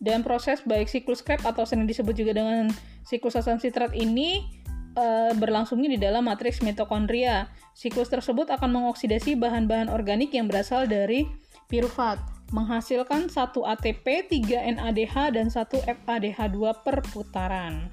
Dan 0.00 0.24
proses 0.24 0.60
baik 0.64 0.88
siklus 0.88 1.20
Krebs 1.20 1.44
atau 1.44 1.68
sering 1.68 1.88
disebut 1.88 2.12
juga 2.12 2.36
dengan 2.36 2.68
Siklus 3.04 3.36
asam 3.36 3.60
sitrat 3.60 3.92
ini 3.92 4.48
e, 4.96 5.06
berlangsungnya 5.36 5.92
di 5.92 6.00
dalam 6.00 6.24
matriks 6.24 6.64
mitokondria. 6.64 7.52
Siklus 7.76 8.08
tersebut 8.08 8.48
akan 8.48 8.80
mengoksidasi 8.80 9.36
bahan-bahan 9.36 9.92
organik 9.92 10.32
yang 10.32 10.48
berasal 10.48 10.88
dari 10.88 11.28
pirufat, 11.68 12.18
menghasilkan 12.52 13.28
1 13.32 13.64
ATP, 13.64 14.06
3 14.30 14.74
NADH, 14.78 15.14
dan 15.34 15.46
1 15.50 15.58
FADH2 16.04 16.58
per 16.84 17.02
putaran. 17.10 17.90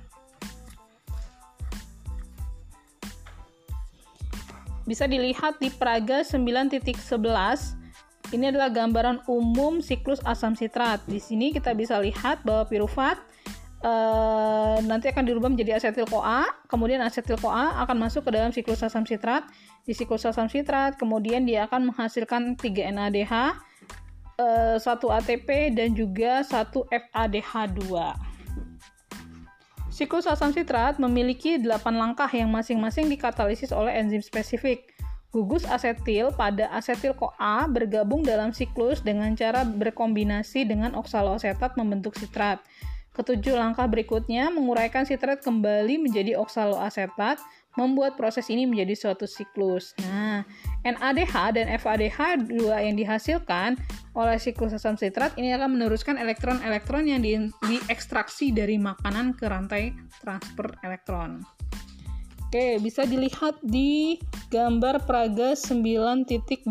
Bisa 4.85 5.05
dilihat 5.05 5.61
di 5.61 5.69
Praga 5.69 6.25
9.11 6.25 7.81
ini 8.31 8.47
adalah 8.47 8.71
gambaran 8.71 9.27
umum 9.27 9.83
siklus 9.83 10.23
asam 10.23 10.55
sitrat. 10.55 11.03
Di 11.03 11.19
sini 11.19 11.51
kita 11.51 11.75
bisa 11.75 11.99
lihat 11.99 12.47
bahwa 12.47 12.63
pirufat 12.63 13.19
uh, 13.81 14.77
nanti 14.85 15.09
akan 15.09 15.25
dirubah 15.25 15.49
menjadi 15.49 15.77
asetil 15.77 16.07
CoA, 16.09 16.45
kemudian 16.69 17.01
asetil 17.01 17.37
CoA 17.37 17.81
akan 17.85 17.97
masuk 17.97 18.29
ke 18.29 18.31
dalam 18.33 18.53
siklus 18.53 18.85
asam 18.85 19.05
sitrat. 19.05 19.45
Di 19.85 19.93
siklus 19.97 20.25
asam 20.25 20.47
sitrat, 20.49 20.97
kemudian 20.97 21.45
dia 21.45 21.65
akan 21.65 21.93
menghasilkan 21.93 22.57
3 22.57 22.93
NADH, 22.93 23.33
uh, 24.39 24.77
1 24.77 25.17
ATP 25.17 25.73
dan 25.73 25.93
juga 25.97 26.45
1 26.45 26.85
FADH2. 26.89 27.81
Siklus 29.91 30.25
asam 30.25 30.55
sitrat 30.55 30.97
memiliki 30.97 31.59
8 31.59 31.67
langkah 31.93 32.29
yang 32.31 32.49
masing-masing 32.49 33.11
dikatalisis 33.11 33.75
oleh 33.75 33.91
enzim 33.99 34.23
spesifik. 34.23 34.87
Gugus 35.31 35.63
asetil 35.63 36.35
pada 36.35 36.67
asetil 36.75 37.15
CoA 37.15 37.63
bergabung 37.71 38.19
dalam 38.19 38.51
siklus 38.51 38.99
dengan 38.99 39.31
cara 39.31 39.63
berkombinasi 39.63 40.67
dengan 40.67 40.91
oksaloasetat 40.95 41.79
membentuk 41.79 42.19
sitrat. 42.19 42.59
Ketujuh 43.11 43.59
langkah 43.59 43.91
berikutnya 43.91 44.47
menguraikan 44.47 45.03
sitrat 45.03 45.43
kembali 45.43 45.99
menjadi 45.99 46.39
oksaloasetat, 46.39 47.43
membuat 47.75 48.15
proses 48.15 48.47
ini 48.47 48.63
menjadi 48.63 48.95
suatu 48.95 49.27
siklus. 49.27 49.91
Nah, 49.99 50.47
NADH 50.87 51.59
dan 51.59 51.67
FADH2 51.75 52.55
yang 52.71 52.95
dihasilkan 52.95 53.75
oleh 54.15 54.39
siklus 54.39 54.71
asam 54.71 54.95
sitrat 54.95 55.35
ini 55.35 55.51
akan 55.51 55.75
meneruskan 55.75 56.15
elektron-elektron 56.15 57.03
yang 57.03 57.19
di, 57.19 57.51
diekstraksi 57.67 58.55
dari 58.55 58.79
makanan 58.79 59.35
ke 59.35 59.43
rantai 59.43 59.91
transfer 60.23 60.71
elektron. 60.87 61.43
Oke, 62.47 62.79
bisa 62.79 63.03
dilihat 63.03 63.59
di 63.59 64.19
gambar 64.51 65.03
Praga 65.03 65.51
9.12. 65.55 66.63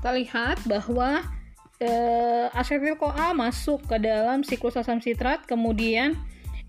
Kita 0.00 0.10
lihat 0.16 0.58
bahwa 0.64 1.41
eh, 1.82 2.46
asetil 2.54 2.94
CoA 2.94 3.34
masuk 3.34 3.82
ke 3.90 3.98
dalam 3.98 4.46
siklus 4.46 4.78
asam 4.78 5.02
sitrat, 5.02 5.42
kemudian 5.44 6.14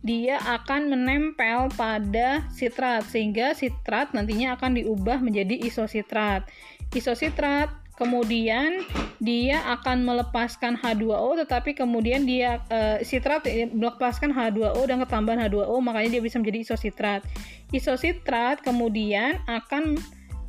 dia 0.03 0.35
akan 0.43 0.91
menempel 0.91 1.71
pada 1.79 2.43
sitrat 2.51 3.07
sehingga 3.07 3.55
sitrat 3.55 4.11
nantinya 4.11 4.59
akan 4.59 4.75
diubah 4.75 5.23
menjadi 5.23 5.55
isositrat. 5.63 6.43
Isositrat 6.91 7.71
kemudian 7.95 8.83
dia 9.23 9.63
akan 9.79 10.03
melepaskan 10.03 10.75
H2O 10.75 11.39
tetapi 11.39 11.71
kemudian 11.71 12.27
dia 12.27 12.59
uh, 12.67 12.99
sitrat 12.99 13.47
melepaskan 13.71 14.35
H2O 14.35 14.83
dan 14.83 14.99
ketambahan 15.07 15.47
H2O 15.47 15.79
makanya 15.79 16.19
dia 16.19 16.21
bisa 16.27 16.35
menjadi 16.35 16.67
isositrat. 16.67 17.23
Isositrat 17.71 18.59
kemudian 18.59 19.39
akan 19.47 19.95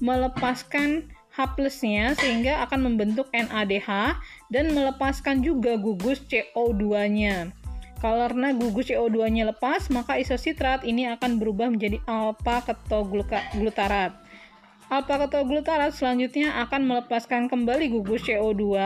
melepaskan 0.02 1.13
H 1.34 1.58
plusnya 1.58 2.14
sehingga 2.14 2.62
akan 2.62 2.86
membentuk 2.86 3.26
NADH 3.34 4.22
dan 4.54 4.70
melepaskan 4.70 5.42
juga 5.42 5.74
gugus 5.74 6.22
CO2-nya. 6.30 7.50
Karena 7.98 8.54
gugus 8.54 8.86
CO2-nya 8.86 9.50
lepas, 9.50 9.90
maka 9.90 10.14
isositrat 10.14 10.86
ini 10.86 11.10
akan 11.10 11.42
berubah 11.42 11.74
menjadi 11.74 11.98
alpha 12.06 12.62
ketoglutarat. 12.62 14.14
Alpha 14.86 15.16
ketoglutarat 15.26 15.90
selanjutnya 15.90 16.54
akan 16.68 16.86
melepaskan 16.86 17.50
kembali 17.50 17.90
gugus 17.98 18.22
CO2 18.22 18.78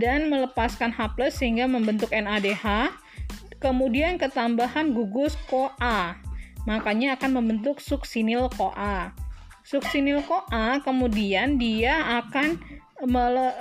dan 0.00 0.32
melepaskan 0.32 0.88
H+ 0.88 1.12
sehingga 1.34 1.68
membentuk 1.68 2.08
NADH. 2.16 2.96
Kemudian 3.60 4.16
ketambahan 4.16 4.96
gugus 4.96 5.36
CoA. 5.52 6.16
Makanya 6.64 7.20
akan 7.20 7.42
membentuk 7.44 7.82
suksinil 7.82 8.48
CoA. 8.56 9.27
Suksinil 9.68 10.24
CoA 10.24 10.80
kemudian 10.80 11.60
dia 11.60 12.24
akan 12.24 12.56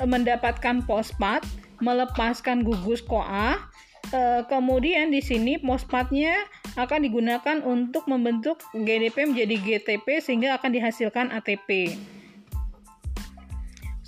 mendapatkan 0.08 0.80
fosfat, 0.88 1.44
melepaskan 1.84 2.64
gugus 2.64 3.04
CoA 3.04 3.60
Uh, 4.08 4.40
kemudian 4.48 5.12
di 5.12 5.20
sini 5.20 5.60
fosfatnya 5.60 6.32
akan 6.80 7.04
digunakan 7.04 7.60
untuk 7.60 8.08
membentuk 8.08 8.56
GDP 8.72 9.28
menjadi 9.28 9.56
GTP 9.60 10.24
sehingga 10.24 10.56
akan 10.56 10.72
dihasilkan 10.72 11.28
ATP. 11.36 12.00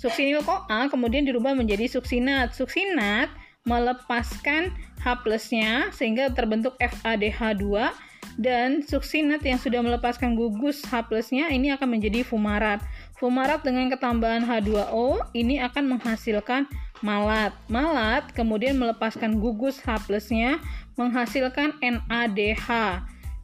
Suksinil 0.00 0.40
CoA 0.40 0.88
kemudian 0.88 1.28
dirubah 1.28 1.52
menjadi 1.52 1.84
suksinat. 1.84 2.56
Suksinat 2.56 3.28
melepaskan 3.68 4.72
H 5.04 5.20
nya 5.52 5.92
sehingga 5.92 6.32
terbentuk 6.32 6.80
FADH2 6.80 7.92
dan 8.40 8.80
suksinat 8.80 9.44
yang 9.44 9.60
sudah 9.60 9.84
melepaskan 9.84 10.32
gugus 10.32 10.80
H 10.88 11.04
nya 11.34 11.52
ini 11.52 11.72
akan 11.76 11.98
menjadi 11.98 12.24
fumarat. 12.24 12.80
Fumarat 13.20 13.60
dengan 13.60 13.92
ketambahan 13.92 14.48
H2O 14.48 15.28
ini 15.36 15.60
akan 15.60 15.96
menghasilkan 15.96 16.64
malat. 17.04 17.52
Malat 17.68 18.32
kemudian 18.32 18.80
melepaskan 18.80 19.36
gugus 19.40 19.80
H 19.84 20.08
nya 20.32 20.56
menghasilkan 20.96 21.76
NADH. 21.84 22.68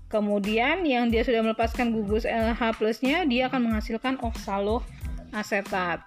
Kemudian 0.07 0.87
yang 0.87 1.11
dia 1.13 1.27
sudah 1.27 1.43
melepaskan 1.45 1.93
gugus 1.93 2.25
H 2.25 2.63
nya 3.05 3.29
dia 3.29 3.53
akan 3.53 3.69
menghasilkan 3.69 4.17
oksaloasetat. 4.25 6.01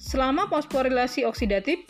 Selama 0.00 0.50
fosforilasi 0.50 1.22
oksidatif, 1.24 1.86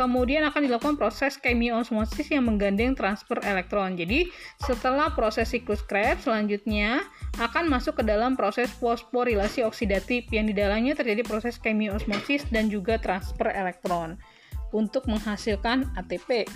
kemudian 0.00 0.40
akan 0.48 0.64
dilakukan 0.64 0.96
proses 0.96 1.36
kemiosmosis 1.36 2.32
yang 2.32 2.48
menggandeng 2.48 2.96
transfer 2.96 3.36
elektron. 3.44 4.00
Jadi, 4.00 4.32
setelah 4.64 5.12
proses 5.12 5.52
siklus 5.52 5.84
Krebs, 5.84 6.24
selanjutnya 6.24 7.04
akan 7.36 7.68
masuk 7.68 8.00
ke 8.00 8.04
dalam 8.08 8.32
proses 8.32 8.72
fosforilasi 8.80 9.60
oksidatif 9.60 10.24
yang 10.32 10.48
di 10.48 10.56
dalamnya 10.56 10.96
terjadi 10.96 11.20
proses 11.20 11.60
kemiosmosis 11.60 12.48
dan 12.48 12.72
juga 12.72 12.96
transfer 12.96 13.52
elektron 13.52 14.16
untuk 14.72 15.04
menghasilkan 15.04 15.84
ATP. 16.00 16.48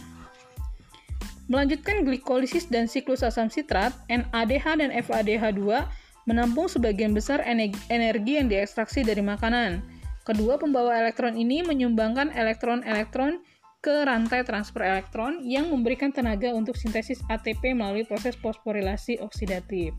Melanjutkan 1.52 2.08
glikolisis 2.08 2.64
dan 2.72 2.88
siklus 2.88 3.20
asam 3.20 3.52
sitrat, 3.52 3.92
NADH 4.08 4.80
dan 4.80 4.88
FADH2 4.88 5.84
menampung 6.24 6.72
sebagian 6.72 7.12
besar 7.12 7.44
energi 7.44 8.32
yang 8.40 8.48
diekstraksi 8.48 9.04
dari 9.04 9.20
makanan. 9.20 9.84
Kedua 10.24 10.56
pembawa 10.56 10.96
elektron 10.96 11.36
ini 11.36 11.60
menyumbangkan 11.60 12.32
elektron-elektron 12.32 13.44
ke 13.84 14.08
rantai 14.08 14.40
transfer 14.40 14.80
elektron 14.80 15.44
yang 15.44 15.68
memberikan 15.68 16.08
tenaga 16.08 16.48
untuk 16.56 16.80
sintesis 16.80 17.20
ATP 17.28 17.76
melalui 17.76 18.08
proses 18.08 18.32
fosforilasi 18.40 19.20
oksidatif. 19.20 19.92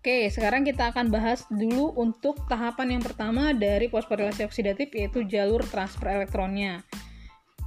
Oke, 0.00 0.32
sekarang 0.32 0.64
kita 0.64 0.88
akan 0.94 1.12
bahas 1.12 1.44
dulu 1.52 1.92
untuk 2.00 2.40
tahapan 2.48 2.96
yang 2.96 3.02
pertama 3.04 3.52
dari 3.52 3.92
fosforilasi 3.92 4.48
oksidatif 4.48 4.88
yaitu 4.96 5.28
jalur 5.28 5.60
transfer 5.68 6.08
elektronnya. 6.08 6.80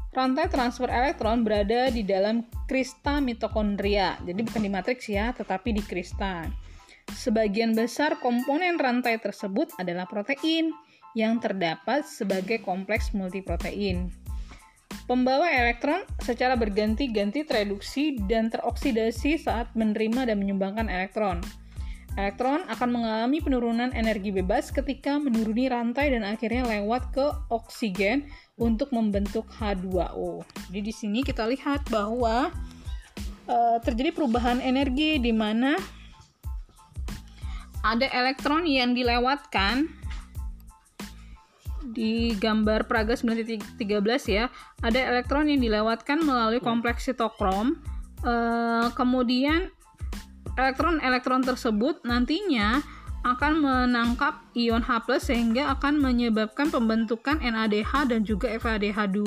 Rantai 0.10 0.50
transfer 0.50 0.90
elektron 0.90 1.46
berada 1.46 1.94
di 1.94 2.02
dalam 2.02 2.42
krista 2.66 3.22
mitokondria. 3.22 4.18
Jadi 4.26 4.42
bukan 4.42 4.66
di 4.66 4.72
matriks 4.74 5.06
ya, 5.06 5.30
tetapi 5.38 5.70
di 5.70 5.84
krista. 5.86 6.50
Sebagian 7.14 7.74
besar 7.74 8.18
komponen 8.22 8.78
rantai 8.78 9.18
tersebut 9.18 9.74
adalah 9.82 10.06
protein 10.06 10.74
yang 11.18 11.42
terdapat 11.42 12.06
sebagai 12.06 12.62
kompleks 12.62 13.14
multiprotein. 13.18 14.14
Pembawa 15.10 15.50
elektron 15.50 16.06
secara 16.22 16.54
berganti-ganti 16.54 17.42
tereduksi 17.42 18.18
dan 18.30 18.54
teroksidasi 18.54 19.42
saat 19.42 19.74
menerima 19.74 20.30
dan 20.30 20.38
menyumbangkan 20.38 20.86
elektron. 20.86 21.42
Elektron 22.18 22.66
akan 22.70 22.90
mengalami 22.90 23.42
penurunan 23.42 23.94
energi 23.94 24.34
bebas 24.34 24.74
ketika 24.74 25.18
menuruni 25.22 25.70
rantai 25.70 26.14
dan 26.14 26.26
akhirnya 26.26 26.66
lewat 26.66 27.14
ke 27.14 27.26
oksigen 27.54 28.30
untuk 28.58 28.90
membentuk 28.94 29.50
H2O. 29.50 30.46
Jadi 30.70 30.82
di 30.82 30.94
sini 30.94 31.20
kita 31.22 31.46
lihat 31.46 31.86
bahwa 31.90 32.50
e, 33.46 33.58
terjadi 33.86 34.14
perubahan 34.14 34.60
energi 34.62 35.22
di 35.22 35.34
mana 35.34 35.78
ada 37.84 38.08
elektron 38.12 38.68
yang 38.68 38.92
dilewatkan 38.92 39.88
di 41.90 42.36
gambar 42.36 42.86
Praga 42.86 43.16
913 43.16 43.80
ya 44.30 44.52
ada 44.84 45.00
elektron 45.00 45.48
yang 45.48 45.64
dilewatkan 45.64 46.22
melalui 46.22 46.60
kompleks 46.60 47.08
sitokrom 47.08 47.80
e, 48.22 48.34
kemudian 48.94 49.72
elektron-elektron 50.60 51.42
tersebut 51.48 52.04
nantinya 52.04 52.84
akan 53.24 53.64
menangkap 53.64 54.44
ion 54.56 54.84
H+ 54.84 55.08
sehingga 55.20 55.76
akan 55.76 56.00
menyebabkan 56.00 56.72
pembentukan 56.72 57.44
NADH 57.44 58.08
dan 58.08 58.24
juga 58.24 58.48
FADH2. 58.56 59.20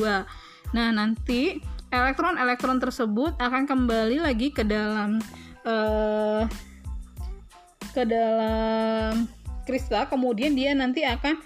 Nah, 0.72 0.88
nanti 0.96 1.60
elektron-elektron 1.92 2.80
tersebut 2.80 3.36
akan 3.36 3.68
kembali 3.68 4.24
lagi 4.24 4.48
ke 4.48 4.64
dalam 4.64 5.20
uh, 5.68 6.48
ke 7.92 8.08
dalam 8.08 9.28
kristal 9.62 10.10
kemudian 10.10 10.52
dia 10.58 10.74
nanti 10.74 11.06
akan 11.06 11.38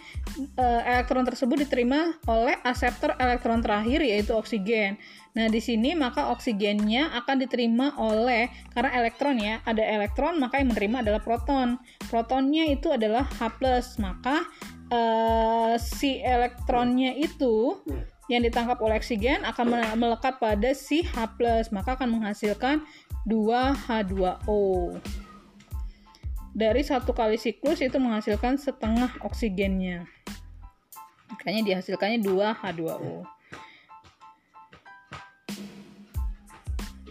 uh, 0.56 0.82
elektron 0.85 1.24
tersebut 1.28 1.68
diterima 1.68 2.16
oleh 2.24 2.56
aseptor 2.64 3.12
elektron 3.20 3.61
terakhir 3.61 4.00
yaitu 4.02 4.32
oksigen. 4.32 4.96
Nah, 5.37 5.52
di 5.52 5.61
sini 5.61 5.92
maka 5.92 6.32
oksigennya 6.32 7.12
akan 7.12 7.44
diterima 7.44 7.92
oleh 8.00 8.48
karena 8.72 8.90
elektron 8.96 9.37
ya, 9.37 9.61
ada 9.68 9.85
elektron 9.85 10.40
maka 10.40 10.56
yang 10.56 10.72
menerima 10.72 11.04
adalah 11.04 11.20
proton. 11.20 11.76
Protonnya 12.09 12.64
itu 12.72 12.88
adalah 12.88 13.28
H+, 13.37 13.61
maka 14.00 14.48
uh, 14.88 15.76
si 15.76 16.24
elektronnya 16.24 17.12
itu 17.20 17.85
yang 18.32 18.42
ditangkap 18.42 18.80
oleh 18.80 18.96
oksigen 18.96 19.44
akan 19.44 19.76
melekat 20.00 20.40
pada 20.40 20.72
si 20.72 21.04
H+, 21.04 21.37
maka 21.68 22.00
akan 22.00 22.16
menghasilkan 22.16 22.80
2H2O 23.28 24.96
dari 26.57 26.81
satu 26.81 27.12
kali 27.12 27.37
siklus 27.37 27.85
itu 27.85 28.01
menghasilkan 28.01 28.57
setengah 28.57 29.12
oksigennya. 29.21 30.09
Makanya 31.29 31.61
dihasilkannya 31.69 32.25
2 32.25 32.33
H2O. 32.64 33.29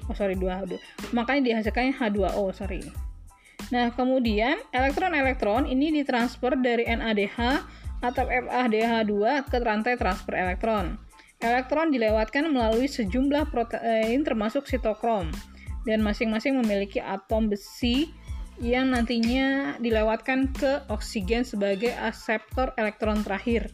Oh 0.10 0.16
sorry 0.18 0.34
2 0.34 0.50
H2. 0.50 0.74
Makanya 1.14 1.42
dihasilkannya 1.54 1.94
H2O, 1.94 2.50
sorry. 2.58 2.82
Nah, 3.70 3.94
kemudian 3.94 4.58
elektron-elektron 4.74 5.70
ini 5.70 5.94
ditransfer 5.94 6.58
dari 6.58 6.90
NADH 6.90 7.38
atau 8.02 8.26
FADH2 8.26 9.14
ke 9.46 9.58
rantai 9.62 9.94
transfer 9.98 10.34
elektron. 10.34 10.98
Elektron 11.38 11.94
dilewatkan 11.94 12.50
melalui 12.50 12.90
sejumlah 12.90 13.54
protein 13.54 14.26
termasuk 14.26 14.66
sitokrom 14.66 15.30
dan 15.86 16.02
masing-masing 16.02 16.58
memiliki 16.58 16.98
atom 16.98 17.50
besi 17.50 18.10
yang 18.60 18.96
nantinya 18.96 19.76
dilewatkan 19.80 20.52
ke 20.56 20.88
oksigen 20.88 21.44
sebagai 21.44 21.91
aseptor 21.96 22.72
elektron 22.80 23.20
terakhir. 23.26 23.68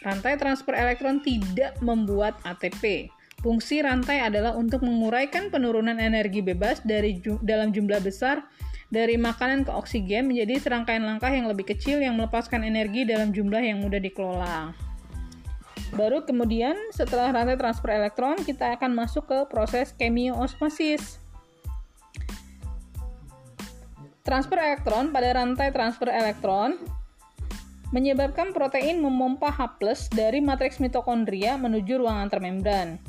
Rantai 0.00 0.40
transfer 0.40 0.72
elektron 0.72 1.20
tidak 1.20 1.76
membuat 1.84 2.36
ATP. 2.44 3.12
Fungsi 3.40 3.80
rantai 3.80 4.20
adalah 4.20 4.52
untuk 4.52 4.84
menguraikan 4.84 5.48
penurunan 5.48 5.96
energi 5.96 6.44
bebas 6.44 6.84
dari 6.84 7.20
ju 7.24 7.40
dalam 7.40 7.72
jumlah 7.72 8.00
besar 8.04 8.44
dari 8.92 9.16
makanan 9.16 9.64
ke 9.64 9.72
oksigen 9.72 10.28
menjadi 10.28 10.60
serangkaian 10.60 11.06
langkah 11.06 11.30
yang 11.30 11.46
lebih 11.48 11.72
kecil 11.72 12.02
yang 12.02 12.18
melepaskan 12.18 12.66
energi 12.66 13.06
dalam 13.06 13.32
jumlah 13.32 13.62
yang 13.62 13.80
mudah 13.80 14.02
dikelola. 14.02 14.74
Baru 15.94 16.22
kemudian 16.26 16.76
setelah 16.94 17.32
rantai 17.34 17.56
transfer 17.58 17.90
elektron 17.90 18.38
kita 18.42 18.76
akan 18.78 18.94
masuk 18.94 19.26
ke 19.30 19.38
proses 19.48 19.94
kemiosmosis. 19.96 21.19
Transfer 24.30 24.62
elektron 24.62 25.10
pada 25.10 25.34
rantai 25.34 25.74
transfer 25.74 26.06
elektron 26.06 26.78
menyebabkan 27.90 28.54
protein 28.54 29.02
memompa 29.02 29.50
H+ 29.50 29.82
dari 30.14 30.38
matriks 30.38 30.78
mitokondria 30.78 31.58
menuju 31.58 31.98
ruang 31.98 32.30
antarmembran. 32.30 33.02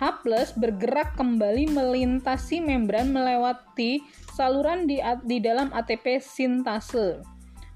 H+ 0.00 0.24
bergerak 0.56 1.20
kembali 1.20 1.68
melintasi 1.68 2.64
membran 2.64 3.12
melewati 3.12 4.00
saluran 4.32 4.88
di, 4.88 5.04
di 5.28 5.36
dalam 5.36 5.68
ATP 5.68 6.16
sintase. 6.24 7.20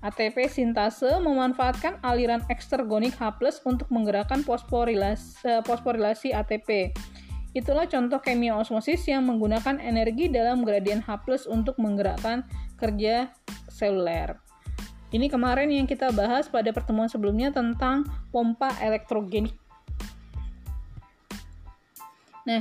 ATP 0.00 0.48
sintase 0.48 1.12
memanfaatkan 1.20 2.00
aliran 2.00 2.40
ekstergonik 2.48 3.12
H+ 3.20 3.36
untuk 3.68 3.84
menggerakkan 3.92 4.40
fosforilasi, 4.48 5.44
eh, 5.44 5.60
fosforilasi 5.60 6.32
ATP. 6.32 6.96
Itulah 7.52 7.84
contoh 7.84 8.24
kemiosmosis 8.24 9.04
yang 9.12 9.28
menggunakan 9.28 9.76
energi 9.76 10.32
dalam 10.32 10.64
gradien 10.64 11.04
H+ 11.04 11.44
untuk 11.52 11.76
menggerakkan 11.76 12.48
kerja 12.78 13.34
seluler. 13.68 14.38
Ini 15.08 15.26
kemarin 15.32 15.72
yang 15.72 15.88
kita 15.88 16.12
bahas 16.12 16.48
pada 16.52 16.68
pertemuan 16.70 17.08
sebelumnya 17.08 17.48
tentang 17.48 18.04
pompa 18.28 18.72
elektrogenik. 18.80 19.56
Nah, 22.44 22.60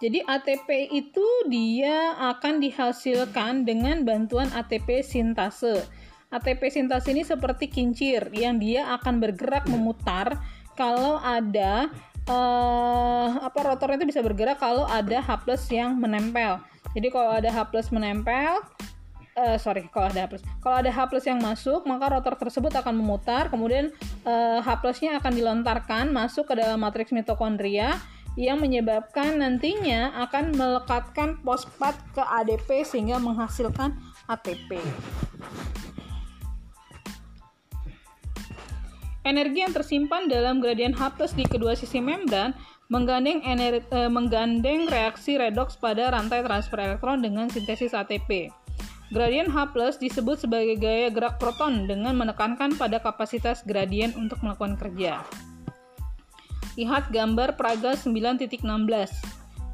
jadi 0.00 0.24
ATP 0.24 0.90
itu 0.90 1.26
dia 1.46 2.16
akan 2.32 2.58
dihasilkan 2.58 3.68
dengan 3.68 4.02
bantuan 4.02 4.50
ATP 4.50 5.04
sintase. 5.04 5.84
ATP 6.30 6.70
sintase 6.70 7.10
ini 7.10 7.26
seperti 7.26 7.66
kincir 7.66 8.30
yang 8.34 8.58
dia 8.62 8.90
akan 8.98 9.18
bergerak 9.18 9.66
memutar 9.66 10.38
kalau 10.78 11.18
ada 11.20 11.90
uh, 12.30 13.28
apa 13.44 13.58
rotornya 13.60 14.00
itu 14.00 14.14
bisa 14.14 14.22
bergerak 14.22 14.56
kalau 14.62 14.86
ada 14.86 15.20
H+ 15.20 15.44
yang 15.68 15.98
menempel. 15.98 16.62
Jadi 16.94 17.08
kalau 17.12 17.30
ada 17.36 17.50
H+ 17.50 17.60
menempel, 17.92 18.62
uh, 19.40 19.56
sorry 19.56 19.88
kalau 19.88 20.12
ada 20.12 20.28
H 20.28 20.36
plus 20.36 20.42
kalau 20.60 20.76
ada 20.84 20.90
H 20.92 21.00
plus 21.08 21.24
yang 21.24 21.40
masuk 21.40 21.88
maka 21.88 22.12
rotor 22.12 22.36
tersebut 22.36 22.72
akan 22.76 23.00
memutar 23.00 23.48
kemudian 23.48 23.88
uh, 24.28 24.60
H 24.60 24.68
plusnya 24.84 25.16
akan 25.16 25.32
dilontarkan 25.32 26.12
masuk 26.12 26.52
ke 26.52 26.54
dalam 26.60 26.84
matriks 26.84 27.16
mitokondria 27.16 27.96
yang 28.38 28.62
menyebabkan 28.62 29.42
nantinya 29.42 30.14
akan 30.28 30.54
melekatkan 30.54 31.40
fosfat 31.42 31.98
ke 32.14 32.22
ADP 32.22 32.86
sehingga 32.86 33.18
menghasilkan 33.18 33.98
ATP. 34.30 34.78
Energi 39.26 39.58
yang 39.60 39.74
tersimpan 39.74 40.30
dalam 40.30 40.62
gradien 40.62 40.94
H 40.94 41.18
plus 41.18 41.34
di 41.34 41.44
kedua 41.44 41.74
sisi 41.74 41.98
membran 41.98 42.54
menggandeng, 42.90 43.38
energi, 43.46 43.86
eh, 43.94 44.10
menggandeng 44.10 44.90
reaksi 44.90 45.38
redoks 45.38 45.78
pada 45.78 46.10
rantai 46.10 46.42
transfer 46.42 46.82
elektron 46.82 47.22
dengan 47.22 47.46
sintesis 47.46 47.94
ATP. 47.94 48.50
Gradien 49.10 49.50
H+ 49.50 49.74
disebut 49.98 50.38
sebagai 50.38 50.78
gaya 50.78 51.10
gerak 51.10 51.42
proton 51.42 51.90
dengan 51.90 52.14
menekankan 52.14 52.78
pada 52.78 53.02
kapasitas 53.02 53.66
gradien 53.66 54.14
untuk 54.14 54.38
melakukan 54.38 54.78
kerja. 54.78 55.26
Lihat 56.78 57.10
gambar 57.10 57.58
Praga 57.58 57.98
9.16. 57.98 58.62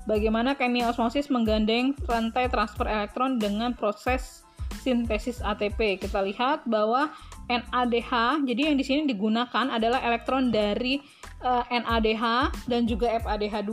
Bagaimana 0.09 0.57
kimia 0.57 0.89
osmosis 0.89 1.29
menggandeng 1.29 1.93
rantai 2.09 2.49
transfer 2.49 2.89
elektron 2.89 3.37
dengan 3.37 3.77
proses 3.77 4.47
sintesis 4.81 5.45
ATP. 5.45 6.01
Kita 6.01 6.25
lihat 6.25 6.65
bahwa 6.65 7.13
NADH, 7.53 8.41
jadi 8.49 8.73
yang 8.73 8.81
di 8.81 8.85
sini 8.89 9.03
digunakan 9.05 9.69
adalah 9.69 10.01
elektron 10.01 10.49
dari 10.49 11.03
uh, 11.45 11.61
eh, 11.69 11.83
NADH 11.85 12.25
dan 12.71 12.89
juga 12.89 13.21
FADH2. 13.21 13.73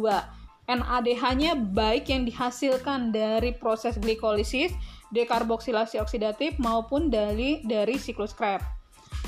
NADH-nya 0.63 1.59
baik 1.75 2.07
yang 2.07 2.23
dihasilkan 2.23 3.11
dari 3.11 3.51
proses 3.55 3.99
glikolisis 3.99 4.71
dekarboksilasi 5.13 6.01
oksidatif 6.01 6.57
maupun 6.57 7.13
dari 7.13 7.61
dari 7.61 8.01
siklus 8.01 8.33
Krebs. 8.33 8.65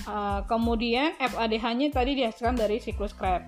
Uh, 0.10 0.42
kemudian 0.50 1.14
FADH-nya 1.22 1.94
tadi 1.94 2.18
dihasilkan 2.18 2.58
dari 2.58 2.82
siklus 2.82 3.14
Krebs. 3.14 3.48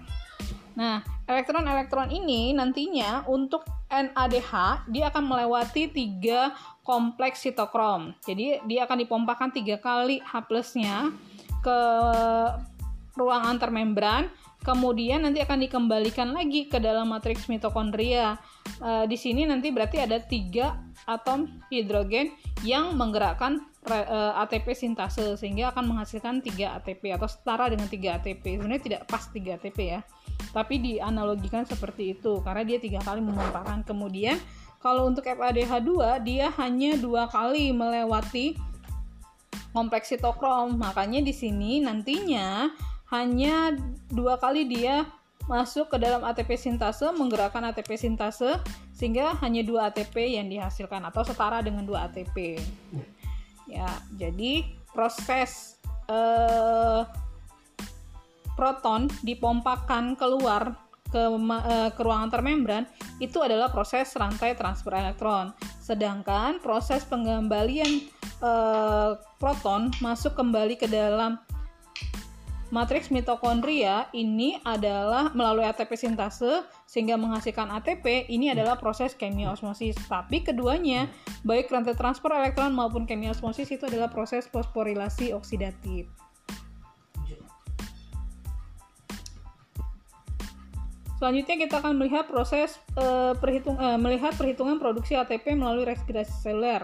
Nah, 0.77 1.01
elektron-elektron 1.25 2.13
ini 2.13 2.53
nantinya 2.53 3.25
untuk 3.25 3.65
NADH 3.89 4.85
dia 4.93 5.09
akan 5.09 5.25
melewati 5.25 5.89
tiga 5.89 6.53
kompleks 6.85 7.41
sitokrom. 7.41 8.13
Jadi 8.21 8.61
dia 8.69 8.85
akan 8.85 9.01
dipompakan 9.01 9.49
tiga 9.49 9.81
kali 9.81 10.21
H 10.21 10.45
plusnya 10.45 11.09
ke 11.65 11.79
ruang 13.17 13.43
antar 13.49 13.73
membran 13.73 14.29
kemudian 14.65 15.23
nanti 15.23 15.43
akan 15.43 15.63
dikembalikan 15.65 16.33
lagi 16.33 16.65
ke 16.69 16.77
dalam 16.81 17.09
matriks 17.11 17.49
mitokondria. 17.51 18.37
Uh, 18.77 19.09
di 19.09 19.17
sini 19.17 19.47
nanti 19.47 19.73
berarti 19.73 20.01
ada 20.01 20.21
tiga 20.21 20.77
atom 21.07 21.61
hidrogen 21.71 22.33
yang 22.65 22.97
menggerakkan 22.97 23.63
uh, 23.87 23.95
eh, 23.95 24.41
ATP 24.43 24.73
sintase 24.73 25.37
sehingga 25.39 25.71
akan 25.71 25.93
menghasilkan 25.93 26.43
3 26.43 26.77
ATP 26.81 27.15
atau 27.15 27.29
setara 27.29 27.71
dengan 27.71 27.87
3 27.87 28.17
ATP. 28.21 28.59
Sebenarnya 28.59 28.83
tidak 28.83 29.01
pas 29.07 29.23
3 29.29 29.55
ATP 29.61 29.79
ya, 29.79 30.01
tapi 30.51 30.81
dianalogikan 30.81 31.63
seperti 31.63 32.17
itu 32.17 32.41
karena 32.43 32.63
dia 32.67 32.77
tiga 32.81 32.99
kali 33.05 33.23
memutarkan. 33.23 33.85
Kemudian 33.87 34.35
kalau 34.81 35.09
untuk 35.09 35.25
FADH2 35.25 36.21
dia 36.25 36.51
hanya 36.59 36.97
dua 36.97 37.29
kali 37.29 37.71
melewati 37.71 38.57
kompleks 39.71 40.09
sitokrom. 40.09 40.77
Makanya 40.81 41.21
di 41.21 41.33
sini 41.33 41.81
nantinya 41.81 42.73
hanya 43.11 43.75
dua 44.11 44.35
kali 44.39 44.67
dia 44.67 45.07
masuk 45.47 45.95
ke 45.95 45.97
dalam 45.97 46.27
ATP 46.27 46.59
sintase 46.59 47.07
menggerakkan 47.15 47.63
ATP 47.71 47.95
sintase 47.95 48.59
sehingga 48.91 49.39
hanya 49.39 49.63
dua 49.63 49.87
ATP 49.87 50.35
yang 50.35 50.51
dihasilkan 50.51 51.07
atau 51.07 51.23
setara 51.23 51.63
dengan 51.63 51.87
dua 51.87 52.11
ATP 52.11 52.59
ya 53.67 53.87
jadi 54.19 54.67
proses 54.91 55.79
eh, 56.11 57.01
proton 58.59 59.07
dipompakan 59.21 60.17
keluar 60.19 60.75
ke, 61.07 61.21
eh, 61.23 61.89
ke 61.95 62.01
ruangan 62.03 62.31
termembran 62.33 62.83
itu 63.23 63.39
adalah 63.39 63.71
proses 63.71 64.11
rantai 64.17 64.57
transfer 64.57 64.91
elektron. 64.91 65.55
Sedangkan 65.79 66.59
proses 66.59 67.07
pengembalian 67.07 68.03
eh, 68.43 69.11
proton 69.39 69.93
masuk 70.03 70.35
kembali 70.35 70.75
ke 70.75 70.89
dalam 70.89 71.39
Matriks 72.67 73.07
mitokondria 73.15 74.11
ini 74.11 74.59
adalah 74.67 75.31
melalui 75.31 75.63
ATP 75.63 75.95
sintase 75.95 76.67
sehingga 76.83 77.15
menghasilkan 77.15 77.71
ATP. 77.79 78.27
Ini 78.27 78.51
adalah 78.51 78.75
proses 78.75 79.15
kemiosmosis. 79.15 79.95
Tapi 80.11 80.43
keduanya, 80.43 81.07
baik 81.47 81.71
rantai 81.71 81.95
transfer 81.95 82.27
elektron 82.35 82.75
maupun 82.75 83.07
kemiosmosis 83.07 83.71
itu 83.71 83.87
adalah 83.87 84.11
proses 84.11 84.51
fosforilasi 84.51 85.31
oksidatif. 85.31 86.11
Selanjutnya 91.17 91.55
kita 91.55 91.81
akan 91.81 91.97
melihat 91.97 92.27
proses 92.27 92.77
uh, 92.99 93.31
perhitung, 93.39 93.79
uh, 93.79 93.95
melihat 93.95 94.35
perhitungan 94.35 94.75
produksi 94.77 95.15
ATP 95.15 95.55
melalui 95.55 95.87
respirasi 95.87 96.35
seluler. 96.43 96.83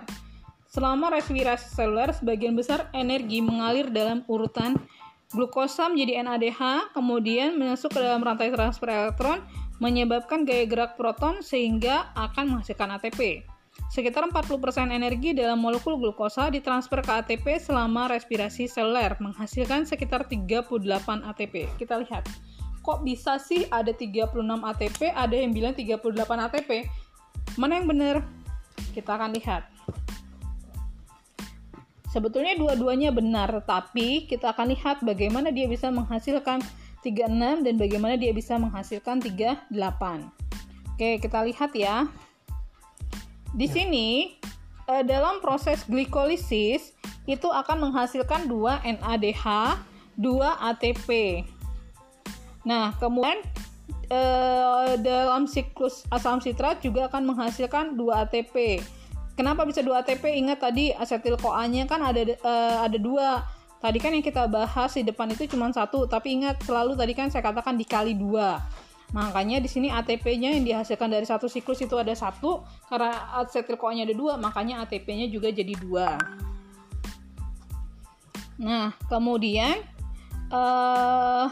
Selama 0.72 1.13
respirasi 1.13 1.69
seluler, 1.69 2.10
sebagian 2.15 2.58
besar 2.58 2.89
energi 2.98 3.46
mengalir 3.46 3.93
dalam 3.93 4.26
urutan 4.26 4.80
Glukosa 5.34 5.89
menjadi 5.89 6.22
NADH, 6.22 6.93
kemudian 6.93 7.58
masuk 7.58 7.98
ke 7.98 8.00
dalam 8.00 8.22
rantai 8.22 8.54
transfer 8.54 8.86
elektron, 8.86 9.41
menyebabkan 9.82 10.46
gaya 10.46 10.69
gerak 10.69 10.93
proton 10.93 11.41
sehingga 11.41 12.13
akan 12.13 12.54
menghasilkan 12.54 12.93
ATP. 13.02 13.41
Sekitar 13.89 14.30
40% 14.30 14.93
energi 14.93 15.34
dalam 15.34 15.58
molekul 15.58 15.98
glukosa 15.98 16.54
ditransfer 16.54 17.02
ke 17.02 17.10
ATP 17.10 17.46
selama 17.58 18.06
respirasi 18.06 18.69
seluler, 18.69 19.17
menghasilkan 19.17 19.89
sekitar 19.89 20.30
38 20.30 20.78
ATP. 21.26 21.65
Kita 21.82 21.98
lihat, 21.98 22.30
kok 22.86 23.02
bisa 23.02 23.41
sih 23.41 23.65
ada 23.74 23.89
36 23.89 24.38
ATP, 24.62 25.10
ada 25.10 25.34
yang 25.34 25.50
bilang 25.50 25.74
38 25.74 26.13
ATP? 26.46 26.86
Mana 27.58 27.82
yang 27.82 27.89
benar? 27.89 28.22
Kita 28.93 29.17
akan 29.17 29.34
lihat. 29.34 29.65
Sebetulnya 32.13 32.54
dua-duanya 32.54 33.10
benar, 33.10 33.49
tapi 33.65 34.30
kita 34.30 34.54
akan 34.54 34.69
lihat 34.69 35.02
bagaimana 35.02 35.49
dia 35.49 35.65
bisa 35.65 35.89
menghasilkan 35.89 36.62
36 37.02 37.65
dan 37.65 37.73
bagaimana 37.73 38.13
dia 38.21 38.30
bisa 38.30 38.54
menghasilkan 38.62 39.17
38. 39.17 39.73
Oke, 40.93 41.17
kita 41.17 41.41
lihat 41.41 41.73
ya. 41.73 42.06
Di 43.58 43.65
ya. 43.65 43.73
sini 43.73 44.38
eh, 44.86 45.02
dalam 45.02 45.41
proses 45.41 45.89
glikolisis 45.89 46.93
itu 47.26 47.49
akan 47.49 47.89
menghasilkan 47.89 48.45
2 48.45 49.02
NADH, 49.02 49.45
2 50.21 50.69
ATP. 50.69 51.10
Nah, 52.62 52.93
kemudian 53.02 53.41
eh, 54.13 54.93
dalam 55.02 55.49
siklus 55.49 56.06
asam 56.13 56.38
sitrat 56.38 56.78
juga 56.78 57.10
akan 57.10 57.34
menghasilkan 57.34 57.97
2 57.97 58.21
ATP. 58.30 58.86
Kenapa 59.34 59.65
bisa 59.65 59.82
dua 59.82 60.06
ATP? 60.06 60.30
Ingat 60.30 60.62
tadi 60.62 60.93
asetil 60.93 61.41
CoA-nya 61.41 61.89
kan 61.89 62.06
ada 62.06 62.22
uh, 62.46 62.86
ada 62.86 62.98
dua. 63.02 63.41
Tadi 63.82 63.98
kan 64.00 64.15
yang 64.15 64.24
kita 64.24 64.48
bahas 64.48 64.96
di 64.96 65.04
depan 65.04 65.28
itu 65.34 65.50
cuma 65.50 65.67
satu, 65.74 66.08
tapi 66.08 66.39
ingat 66.39 66.62
selalu 66.63 66.96
tadi 66.96 67.12
kan 67.17 67.28
saya 67.28 67.43
katakan 67.43 67.76
dikali 67.76 68.15
dua. 68.15 68.62
Makanya 69.12 69.60
di 69.60 69.67
sini 69.67 69.91
ATP-nya 69.91 70.56
yang 70.58 70.63
dihasilkan 70.63 71.12
dari 71.12 71.28
satu 71.28 71.46
siklus 71.52 71.84
itu 71.84 71.93
ada 72.00 72.15
satu, 72.15 72.63
karena 72.88 73.36
asetil 73.43 73.76
CoA-nya 73.76 74.08
ada 74.08 74.15
dua, 74.15 74.34
makanya 74.39 74.86
ATP-nya 74.88 75.28
juga 75.28 75.52
jadi 75.52 75.74
dua. 75.76 76.15
Nah, 78.62 78.93
kemudian 79.10 79.82
uh, 80.54 81.50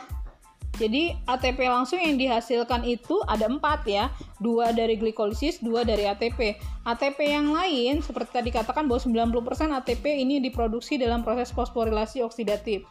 jadi 0.82 1.13
ATP 1.30 1.70
langsung 1.70 2.02
yang 2.02 2.17
dihasilkan 2.17 2.82
itu 2.82 3.22
ada 3.30 3.46
empat 3.46 3.86
ya, 3.86 4.10
dua 4.41 4.74
dari 4.74 4.98
glikolisis, 4.98 5.62
dua 5.62 5.86
dari 5.86 6.10
ATP. 6.10 6.58
ATP 6.89 7.22
yang 7.22 7.54
lain 7.54 8.02
seperti 8.02 8.41
tadi 8.41 8.50
katakan 8.50 8.89
bahwa 8.89 8.98
90% 8.98 9.78
ATP 9.78 10.06
ini 10.26 10.41
diproduksi 10.41 10.98
dalam 10.98 11.22
proses 11.22 11.54
fosforilasi 11.54 12.26
oksidatif 12.26 12.82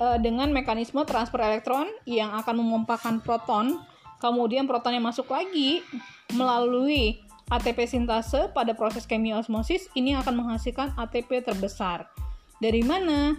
e, 0.00 0.06
dengan 0.24 0.48
mekanisme 0.48 1.04
transfer 1.04 1.44
elektron 1.44 1.92
yang 2.08 2.32
akan 2.32 2.64
memompakan 2.64 3.20
proton, 3.20 3.84
kemudian 4.24 4.64
protonnya 4.64 5.04
masuk 5.04 5.28
lagi 5.28 5.84
melalui 6.32 7.20
ATP 7.52 7.84
sintase 7.84 8.48
pada 8.56 8.72
proses 8.72 9.04
kemiosmosis 9.04 9.92
ini 9.92 10.16
akan 10.16 10.40
menghasilkan 10.40 10.96
ATP 10.96 11.44
terbesar. 11.44 12.08
Dari 12.56 12.80
mana? 12.80 13.36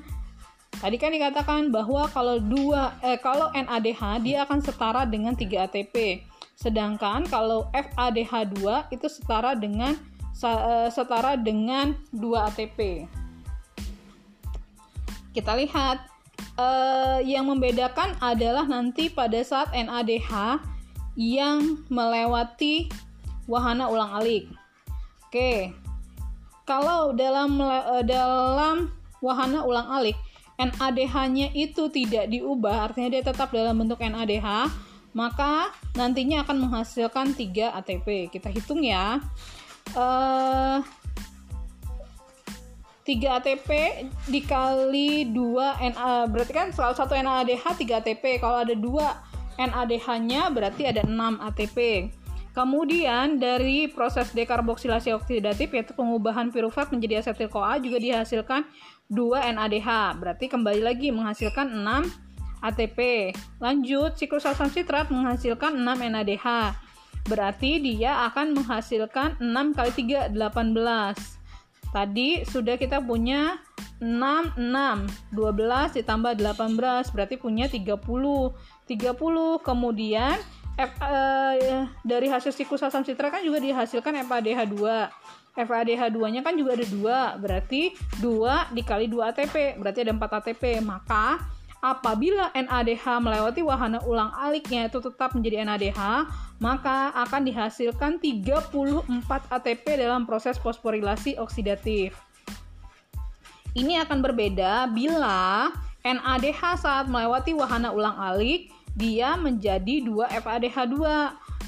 Tadi 0.72 0.96
kan 0.96 1.12
dikatakan 1.12 1.68
bahwa 1.68 2.08
kalau 2.08 2.40
dua 2.40 2.96
eh, 3.04 3.20
kalau 3.20 3.52
NADH 3.52 4.24
dia 4.24 4.48
akan 4.48 4.60
setara 4.64 5.04
dengan 5.04 5.36
3 5.36 5.68
ATP. 5.68 6.24
Sedangkan 6.56 7.28
kalau 7.28 7.68
FADH2 7.76 8.88
itu 8.94 9.08
setara 9.12 9.58
dengan 9.58 9.98
eh, 10.40 10.88
setara 10.88 11.36
dengan 11.36 11.98
2 12.16 12.48
ATP. 12.48 13.10
Kita 15.36 15.52
lihat 15.60 16.08
eh, 16.56 17.20
yang 17.28 17.52
membedakan 17.52 18.16
adalah 18.24 18.64
nanti 18.64 19.12
pada 19.12 19.44
saat 19.44 19.70
NADH 19.76 20.62
yang 21.20 21.84
melewati 21.92 22.88
wahana 23.46 23.92
ulang-alik. 23.92 24.48
Oke. 25.28 25.76
Kalau 26.64 27.12
dalam 27.12 27.60
eh, 27.60 28.04
dalam 28.08 28.90
wahana 29.22 29.62
ulang-alik 29.62 30.16
NADH-nya 30.70 31.58
itu 31.58 31.90
tidak 31.90 32.30
diubah, 32.30 32.92
artinya 32.92 33.10
dia 33.18 33.24
tetap 33.26 33.50
dalam 33.50 33.74
bentuk 33.82 33.98
NADH, 33.98 34.70
maka 35.18 35.74
nantinya 35.98 36.46
akan 36.46 36.68
menghasilkan 36.68 37.34
3 37.34 37.74
ATP. 37.82 38.30
Kita 38.30 38.48
hitung 38.54 38.86
ya. 38.86 39.20
Uh, 39.98 40.80
3 43.02 43.38
ATP 43.42 43.70
dikali 44.30 45.34
2 45.34 45.90
NA 45.98 46.30
berarti 46.30 46.54
kan 46.54 46.70
salah 46.70 46.94
satu 46.94 47.18
NADH 47.18 47.82
3 47.82 48.00
ATP. 48.00 48.40
Kalau 48.40 48.62
ada 48.62 48.78
2 48.78 49.58
NADH-nya 49.60 50.54
berarti 50.54 50.88
ada 50.88 51.02
6 51.04 51.12
ATP. 51.52 52.08
Kemudian 52.52 53.40
dari 53.40 53.88
proses 53.88 54.36
dekarboksilasi 54.36 55.16
oksidatif 55.16 55.72
yaitu 55.72 55.96
pengubahan 55.96 56.52
pirufat 56.52 56.92
menjadi 56.92 57.24
asetil 57.24 57.48
CoA 57.48 57.80
juga 57.80 57.96
dihasilkan 57.96 58.68
2 59.12 59.52
NADH. 59.60 60.16
Berarti 60.16 60.48
kembali 60.48 60.82
lagi 60.82 61.12
menghasilkan 61.12 61.68
6 61.68 62.64
ATP. 62.64 63.32
Lanjut, 63.60 64.16
siklus 64.16 64.48
asam 64.48 64.72
sitrat 64.72 65.12
menghasilkan 65.12 65.76
6 65.76 66.08
NADH. 66.08 66.48
Berarti 67.28 67.78
dia 67.84 68.26
akan 68.32 68.58
menghasilkan 68.58 69.38
6 69.44 69.78
kali 69.78 69.92
3, 69.94 70.32
18. 70.32 71.92
Tadi 71.92 72.48
sudah 72.48 72.80
kita 72.80 73.04
punya 73.04 73.60
6, 74.00 74.56
6. 74.56 75.36
12 75.36 76.00
ditambah 76.00 76.34
18, 76.40 77.12
berarti 77.12 77.36
punya 77.36 77.68
30. 77.68 78.00
30, 78.88 79.60
kemudian 79.62 80.40
F, 80.80 80.92
uh, 81.04 81.86
dari 82.02 82.32
hasil 82.32 82.56
siklus 82.56 82.82
asam 82.82 83.04
sitrat 83.04 83.30
kan 83.30 83.44
juga 83.44 83.60
dihasilkan 83.60 84.24
FADH2. 84.24 84.80
FADH2-nya 85.56 86.42
kan 86.42 86.56
juga 86.56 86.80
ada 86.80 86.88
dua, 86.88 87.18
berarti 87.36 87.92
2 88.24 88.72
dikali 88.72 89.12
2 89.12 89.32
ATP, 89.36 89.56
berarti 89.80 90.00
ada 90.08 90.14
4 90.16 90.38
ATP. 90.40 90.64
Maka 90.80 91.44
apabila 91.84 92.54
NADH 92.56 93.04
melewati 93.20 93.62
wahana 93.66 94.00
ulang 94.08 94.32
aliknya 94.38 94.88
itu 94.88 95.04
tetap 95.04 95.36
menjadi 95.36 95.68
NADH, 95.68 96.30
maka 96.64 97.12
akan 97.28 97.42
dihasilkan 97.44 98.22
34 98.22 99.10
ATP 99.52 99.86
dalam 100.00 100.24
proses 100.24 100.56
fosforilasi 100.62 101.36
oksidatif. 101.36 102.16
Ini 103.76 104.04
akan 104.08 104.20
berbeda 104.20 104.88
bila 104.92 105.72
NADH 106.04 106.80
saat 106.80 107.06
melewati 107.08 107.56
wahana 107.56 107.92
ulang 107.92 108.16
alik 108.20 108.72
dia 108.96 109.36
menjadi 109.40 110.04
2 110.04 110.28
FADH2. 110.44 110.96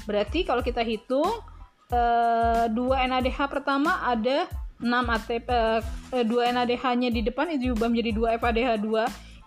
Berarti 0.04 0.44
kalau 0.44 0.60
kita 0.60 0.84
hitung 0.84 1.40
Eh, 1.92 2.64
dua 2.72 3.04
NADH 3.04 3.44
pertama 3.52 4.00
ada 4.00 4.48
6 4.80 4.88
ATP 4.88 5.48
uh, 5.52 6.24
dua 6.24 6.48
NADH-nya 6.48 7.12
di 7.12 7.20
depan 7.20 7.52
itu 7.52 7.70
diubah 7.70 7.92
menjadi 7.92 8.40
2 8.40 8.40
FADH2 8.40 8.88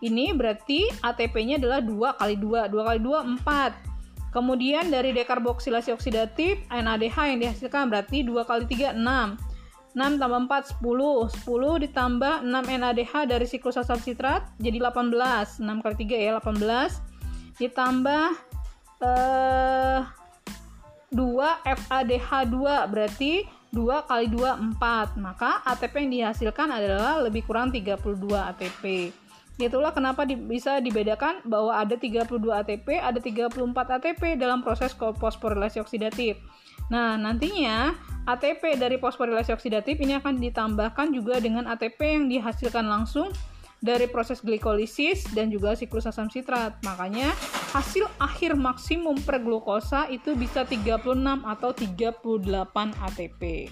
ini 0.06 0.30
berarti 0.38 0.86
ATP-nya 1.02 1.58
adalah 1.58 1.82
2 1.82 2.13
kali 2.21 2.36
2 2.38 2.69
2 2.69 2.78
kali 2.78 3.00
2 3.02 3.41
4 3.41 4.32
kemudian 4.38 4.86
dari 4.93 5.17
dekarboksilasi 5.17 5.89
oksidatif 5.97 6.62
NADH 6.69 7.17
yang 7.26 7.39
dihasilkan 7.41 7.89
berarti 7.89 8.21
2 8.21 8.45
kali 8.45 8.63
3 8.69 8.93
6 8.93 9.97
6 9.97 10.21
tambah 10.21 10.39
4 10.45 10.78
10 10.78 11.41
10 11.41 11.84
ditambah 11.89 12.36
6 12.45 12.54
NADH 12.54 13.13
dari 13.26 13.45
siklus 13.50 13.82
asam 13.82 13.97
sitrat 13.97 14.45
jadi 14.62 14.78
18 14.78 15.10
6 15.58 15.84
kali 15.84 15.95
3 16.06 16.21
ya 16.21 16.32
18 16.38 17.58
ditambah 17.65 18.26
eh 19.02 20.27
2 21.12 21.20
FADH2 21.63 22.58
berarti 22.91 23.48
2 23.72 24.10
kali 24.10 24.28
2 24.32 24.80
4 24.80 25.20
maka 25.20 25.63
ATP 25.63 26.08
yang 26.08 26.12
dihasilkan 26.12 26.67
adalah 26.72 27.20
lebih 27.24 27.48
kurang 27.48 27.72
32 27.72 28.00
ATP 28.28 29.13
itulah 29.58 29.89
kenapa 29.89 30.22
di, 30.22 30.38
bisa 30.38 30.78
dibedakan 30.78 31.41
bahwa 31.41 31.74
ada 31.74 31.98
32 31.98 32.30
ATP 32.30 33.02
ada 33.02 33.17
34 33.17 33.58
ATP 33.74 34.38
dalam 34.38 34.62
proses 34.62 34.93
fosforilasi 34.93 35.82
oksidatif. 35.82 36.38
Nah 36.93 37.17
nantinya 37.17 37.98
ATP 38.30 38.78
dari 38.78 39.02
fosforilasi 39.02 39.50
oksidatif 39.58 39.98
ini 39.98 40.13
akan 40.22 40.38
ditambahkan 40.38 41.10
juga 41.10 41.41
dengan 41.41 41.65
ATP 41.74 41.98
yang 41.98 42.26
dihasilkan 42.30 42.86
langsung 42.86 43.34
dari 43.78 44.10
proses 44.10 44.42
glikolisis 44.42 45.28
dan 45.38 45.54
juga 45.54 45.78
siklus 45.78 46.10
asam 46.10 46.30
sitrat. 46.30 46.78
Makanya 46.82 47.30
hasil 47.76 48.10
akhir 48.18 48.58
maksimum 48.58 49.22
per 49.22 49.38
glukosa 49.44 50.10
itu 50.10 50.34
bisa 50.34 50.66
36 50.66 51.13
atau 51.46 51.70
38 51.72 52.26
ATP. 52.98 53.70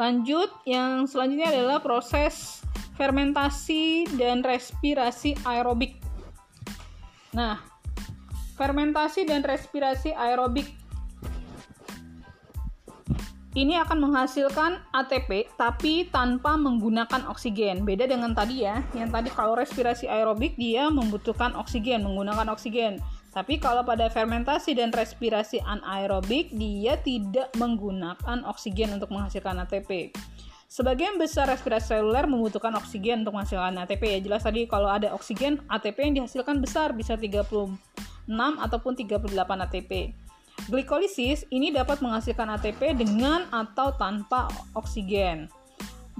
Lanjut, 0.00 0.50
yang 0.64 1.04
selanjutnya 1.04 1.52
adalah 1.52 1.78
proses 1.84 2.64
fermentasi 2.96 4.08
dan 4.16 4.40
respirasi 4.40 5.36
aerobik. 5.44 6.00
Nah, 7.36 7.60
fermentasi 8.56 9.28
dan 9.28 9.44
respirasi 9.44 10.16
aerobik 10.16 10.81
ini 13.52 13.76
akan 13.76 14.08
menghasilkan 14.08 14.80
ATP 14.96 15.44
tapi 15.60 16.08
tanpa 16.08 16.56
menggunakan 16.56 17.28
oksigen. 17.28 17.84
Beda 17.84 18.08
dengan 18.08 18.32
tadi 18.32 18.64
ya, 18.64 18.80
yang 18.96 19.12
tadi 19.12 19.28
kalau 19.28 19.52
respirasi 19.52 20.08
aerobik 20.08 20.56
dia 20.56 20.88
membutuhkan 20.88 21.52
oksigen, 21.60 22.00
menggunakan 22.00 22.48
oksigen. 22.48 22.96
Tapi 23.32 23.56
kalau 23.60 23.80
pada 23.84 24.12
fermentasi 24.12 24.76
dan 24.76 24.92
respirasi 24.92 25.60
anaerobik 25.64 26.52
dia 26.52 27.00
tidak 27.00 27.48
menggunakan 27.56 28.44
oksigen 28.44 28.96
untuk 28.96 29.08
menghasilkan 29.08 29.56
ATP. 29.64 30.12
Sebagian 30.72 31.20
besar 31.20 31.52
respirasi 31.52 31.92
seluler 31.92 32.24
membutuhkan 32.24 32.72
oksigen 32.80 33.24
untuk 33.24 33.36
menghasilkan 33.36 33.76
ATP 33.84 34.16
ya. 34.16 34.18
Jelas 34.24 34.40
tadi 34.40 34.64
kalau 34.64 34.88
ada 34.88 35.12
oksigen, 35.12 35.60
ATP 35.68 36.00
yang 36.00 36.24
dihasilkan 36.24 36.64
besar 36.64 36.96
bisa 36.96 37.12
36 37.12 37.68
ataupun 38.56 38.92
38 38.96 39.28
ATP. 39.68 40.16
Glikolisis 40.70 41.42
ini 41.50 41.74
dapat 41.74 41.98
menghasilkan 41.98 42.46
ATP 42.58 42.94
dengan 42.94 43.50
atau 43.50 43.94
tanpa 43.98 44.46
oksigen 44.78 45.50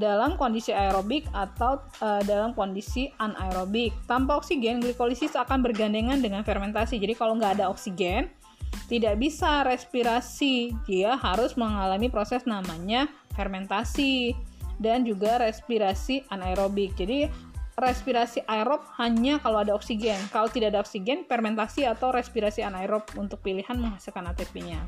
dalam 0.01 0.41
kondisi 0.41 0.73
aerobik 0.73 1.29
atau 1.37 1.79
uh, 2.01 2.23
dalam 2.25 2.57
kondisi 2.57 3.13
anaerobik. 3.21 3.93
Tanpa 4.09 4.41
oksigen, 4.41 4.81
glikolisis 4.81 5.37
akan 5.37 5.61
bergandengan 5.61 6.19
dengan 6.25 6.41
fermentasi. 6.43 6.97
Jadi 6.97 7.13
kalau 7.13 7.37
nggak 7.37 7.61
ada 7.61 7.69
oksigen, 7.69 8.33
tidak 8.89 9.21
bisa 9.21 9.63
respirasi. 9.69 10.73
Dia 10.89 11.15
harus 11.21 11.55
mengalami 11.61 12.09
proses 12.09 12.49
namanya 12.49 13.07
fermentasi 13.37 14.33
dan 14.81 15.05
juga 15.05 15.39
respirasi 15.39 16.25
anaerobik. 16.33 16.97
Jadi 16.97 17.29
respirasi 17.77 18.45
aerob 18.45 18.85
hanya 19.01 19.41
kalau 19.41 19.65
ada 19.65 19.73
oksigen. 19.73 20.21
Kalau 20.29 20.49
tidak 20.53 20.77
ada 20.77 20.81
oksigen, 20.85 21.25
fermentasi 21.25 21.89
atau 21.89 22.13
respirasi 22.13 22.61
anaerob 22.61 23.09
untuk 23.17 23.41
pilihan 23.41 23.75
menghasilkan 23.77 24.29
ATP-nya. 24.33 24.81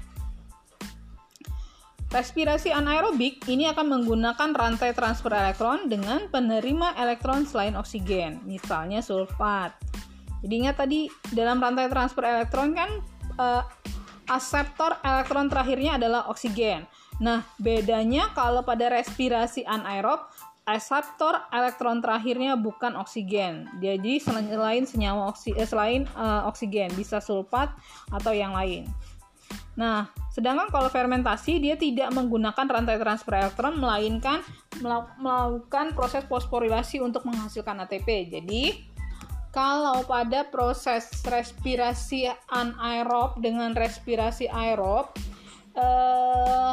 Respirasi 2.12 2.70
anaerobik 2.70 3.42
ini 3.50 3.66
akan 3.66 3.90
menggunakan 3.90 4.54
rantai 4.54 4.94
transfer 4.94 5.34
elektron 5.34 5.90
dengan 5.90 6.30
penerima 6.30 6.94
elektron 6.94 7.42
selain 7.42 7.74
oksigen, 7.74 8.38
misalnya 8.46 9.02
sulfat. 9.02 9.74
Jadi 10.44 10.54
ingat 10.54 10.76
tadi 10.78 11.10
dalam 11.34 11.58
rantai 11.58 11.90
transfer 11.90 12.22
elektron 12.22 12.76
kan 12.76 13.02
uh, 13.40 13.66
aseptor 14.30 14.94
elektron 15.02 15.50
terakhirnya 15.50 15.98
adalah 15.98 16.30
oksigen. 16.30 16.86
Nah, 17.18 17.46
bedanya 17.58 18.30
kalau 18.34 18.66
pada 18.66 18.90
respirasi 18.90 19.62
anaerob 19.66 20.26
reseptor 20.64 21.44
elektron 21.52 22.00
terakhirnya 22.00 22.56
bukan 22.56 22.96
oksigen. 22.96 23.68
Jadi 23.84 24.16
selain 24.16 24.88
senyawa 24.88 25.28
oksi, 25.28 25.52
eh, 25.52 25.68
selain 25.68 26.08
uh, 26.16 26.48
oksigen 26.48 26.88
bisa 26.96 27.20
sulfat 27.20 27.68
atau 28.08 28.32
yang 28.32 28.56
lain. 28.56 28.88
Nah, 29.74 30.08
sedangkan 30.32 30.70
kalau 30.70 30.88
fermentasi 30.88 31.58
dia 31.58 31.76
tidak 31.76 32.08
menggunakan 32.14 32.64
rantai 32.64 32.96
transfer 32.96 33.34
elektron 33.34 33.76
melainkan 33.76 34.40
melakukan 35.20 35.92
proses 35.92 36.24
fosforilasi 36.30 37.02
untuk 37.02 37.26
menghasilkan 37.26 37.82
ATP. 37.84 38.32
Jadi 38.32 38.88
kalau 39.50 40.02
pada 40.06 40.46
proses 40.48 41.10
respirasi 41.26 42.30
anaerob 42.50 43.38
dengan 43.38 43.74
respirasi 43.74 44.50
aerob 44.50 45.14
eh, 45.76 46.72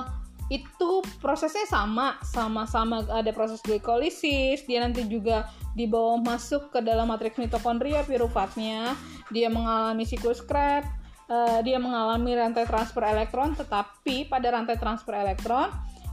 itu 0.52 1.00
prosesnya 1.24 1.64
sama 1.64 2.20
sama-sama 2.28 3.08
ada 3.08 3.32
proses 3.32 3.64
glikolisis 3.64 4.68
dia 4.68 4.84
nanti 4.84 5.08
juga 5.08 5.48
dibawa 5.72 6.20
masuk 6.20 6.76
ke 6.76 6.84
dalam 6.84 7.08
matriks 7.08 7.40
mitokondria 7.40 8.04
piruvatnya 8.04 8.92
dia 9.32 9.48
mengalami 9.48 10.04
siklus 10.04 10.44
Krebs 10.44 10.92
uh, 11.32 11.64
dia 11.64 11.80
mengalami 11.80 12.36
rantai 12.36 12.68
transfer 12.68 13.00
elektron 13.00 13.56
tetapi 13.56 14.28
pada 14.28 14.52
rantai 14.52 14.76
transfer 14.76 15.16
elektron 15.16 15.72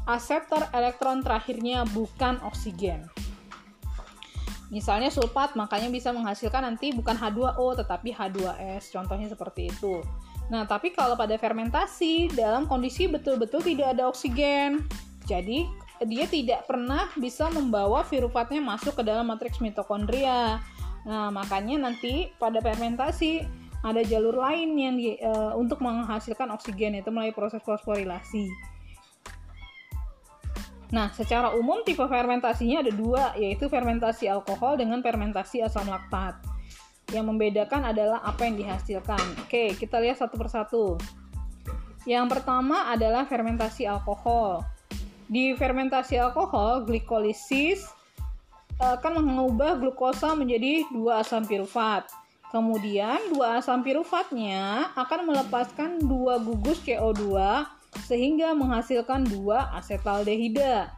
aseptor 0.08 0.64
elektron 0.72 1.20
terakhirnya 1.20 1.84
bukan 1.92 2.40
oksigen. 2.48 3.04
Misalnya 4.72 5.12
sulfat 5.12 5.56
makanya 5.56 5.92
bisa 5.92 6.12
menghasilkan 6.12 6.64
nanti 6.64 6.92
bukan 6.92 7.16
H2O 7.16 7.76
tetapi 7.76 8.12
H2S 8.12 8.92
contohnya 8.92 9.28
seperti 9.28 9.68
itu 9.72 10.00
Nah, 10.48 10.64
tapi 10.64 10.96
kalau 10.96 11.12
pada 11.12 11.36
fermentasi 11.36 12.32
dalam 12.32 12.64
kondisi 12.64 13.04
betul-betul 13.04 13.60
tidak 13.60 13.96
ada 13.96 14.08
oksigen, 14.08 14.88
jadi 15.28 15.68
dia 16.08 16.24
tidak 16.30 16.64
pernah 16.64 17.10
bisa 17.20 17.52
membawa 17.52 18.00
virufatnya 18.06 18.64
masuk 18.64 18.96
ke 18.96 19.02
dalam 19.04 19.28
matriks 19.28 19.60
mitokondria. 19.60 20.62
Nah, 21.04 21.28
makanya 21.28 21.88
nanti 21.88 22.32
pada 22.40 22.64
fermentasi 22.64 23.44
ada 23.84 24.02
jalur 24.02 24.34
lain 24.34 24.74
yang 24.74 24.94
di, 24.98 25.14
e, 25.20 25.32
untuk 25.54 25.78
menghasilkan 25.84 26.50
oksigen 26.50 26.98
itu 26.98 27.12
melalui 27.14 27.36
proses 27.36 27.62
fosforilasi. 27.62 28.50
Nah, 30.88 31.12
secara 31.12 31.52
umum 31.52 31.84
tipe 31.84 32.00
fermentasinya 32.00 32.80
ada 32.80 32.92
dua, 32.92 33.36
yaitu 33.36 33.68
fermentasi 33.68 34.24
alkohol 34.26 34.80
dengan 34.80 35.04
fermentasi 35.04 35.60
asam 35.60 35.84
laktat. 35.84 36.40
Yang 37.08 37.24
membedakan 37.24 37.88
adalah 37.88 38.20
apa 38.20 38.44
yang 38.44 38.60
dihasilkan. 38.60 39.20
Oke, 39.44 39.72
kita 39.76 39.96
lihat 39.96 40.20
satu 40.20 40.36
persatu. 40.36 41.00
Yang 42.04 42.36
pertama 42.36 42.88
adalah 42.88 43.24
fermentasi 43.24 43.88
alkohol. 43.88 44.64
Di 45.28 45.52
fermentasi 45.56 46.16
alkohol, 46.16 46.88
glikolisis 46.88 47.84
eh, 48.80 48.94
akan 48.96 49.24
mengubah 49.24 49.76
glukosa 49.76 50.32
menjadi 50.32 50.88
dua 50.88 51.20
asam 51.20 51.44
pirufat. 51.44 52.08
Kemudian, 52.48 53.20
dua 53.36 53.60
asam 53.60 53.84
pirufatnya 53.84 54.88
akan 54.96 55.28
melepaskan 55.28 56.00
dua 56.00 56.40
gugus 56.40 56.80
CO2 56.80 57.36
sehingga 58.08 58.56
menghasilkan 58.56 59.28
dua 59.28 59.68
asetaldehida. 59.76 60.88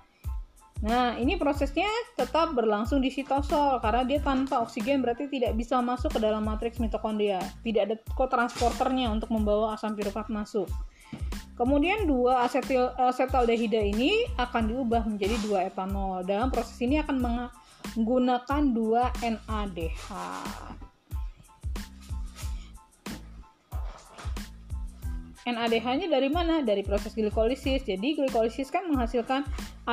Nah, 0.81 1.13
ini 1.21 1.37
prosesnya 1.37 1.89
tetap 2.17 2.57
berlangsung 2.57 3.05
di 3.05 3.13
sitosol 3.13 3.85
karena 3.85 4.01
dia 4.09 4.21
tanpa 4.25 4.65
oksigen 4.65 5.05
berarti 5.05 5.29
tidak 5.29 5.53
bisa 5.53 5.77
masuk 5.85 6.17
ke 6.17 6.21
dalam 6.25 6.41
matriks 6.41 6.81
mitokondria. 6.81 7.37
Tidak 7.61 7.83
ada 7.85 7.97
kotransporternya 8.17 9.13
untuk 9.13 9.29
membawa 9.29 9.77
asam 9.77 9.93
pirufat 9.93 10.33
masuk. 10.33 10.65
Kemudian 11.61 12.09
dua 12.09 12.49
asetil 12.49 12.89
asetaldehida 12.97 13.77
ini 13.77 14.25
akan 14.41 14.73
diubah 14.73 15.05
menjadi 15.05 15.37
dua 15.45 15.69
etanol. 15.69 16.25
Dalam 16.25 16.49
proses 16.49 16.81
ini 16.81 16.97
akan 16.97 17.21
menggunakan 17.21 18.63
dua 18.73 19.13
NADH. 19.21 20.09
NADH-nya 25.45 26.09
dari 26.09 26.33
mana? 26.33 26.65
Dari 26.65 26.81
proses 26.81 27.13
glikolisis. 27.13 27.85
Jadi 27.85 28.17
glikolisis 28.17 28.73
kan 28.73 28.89
menghasilkan 28.89 29.45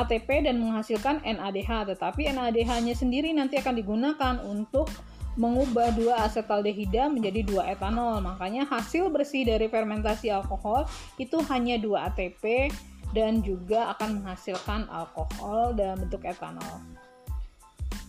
ATP 0.03 0.45
dan 0.45 0.61
menghasilkan 0.61 1.23
NADH, 1.23 1.93
tetapi 1.95 2.29
NADH-nya 2.29 2.93
sendiri 2.93 3.33
nanti 3.33 3.57
akan 3.57 3.75
digunakan 3.77 4.35
untuk 4.45 4.89
mengubah 5.37 5.93
dua 5.93 6.25
asetaldehida 6.25 7.09
menjadi 7.13 7.45
dua 7.45 7.63
etanol. 7.69 8.19
Makanya 8.21 8.65
hasil 8.65 9.13
bersih 9.13 9.45
dari 9.45 9.69
fermentasi 9.69 10.33
alkohol 10.33 10.89
itu 11.21 11.37
hanya 11.49 11.77
dua 11.77 12.09
ATP 12.09 12.73
dan 13.13 13.45
juga 13.45 13.93
akan 13.95 14.21
menghasilkan 14.21 14.89
alkohol 14.89 15.77
dalam 15.77 16.01
bentuk 16.01 16.25
etanol. 16.25 16.81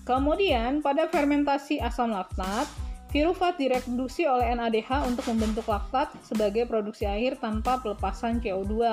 Kemudian 0.08 0.80
pada 0.80 1.04
fermentasi 1.12 1.84
asam 1.84 2.16
laktat 2.16 2.64
Pirufat 3.08 3.56
direduksi 3.56 4.28
oleh 4.28 4.52
NADH 4.52 5.08
untuk 5.08 5.24
membentuk 5.32 5.64
laktat 5.64 6.12
sebagai 6.20 6.68
produksi 6.68 7.08
air 7.08 7.40
tanpa 7.40 7.80
pelepasan 7.80 8.36
CO2. 8.44 8.84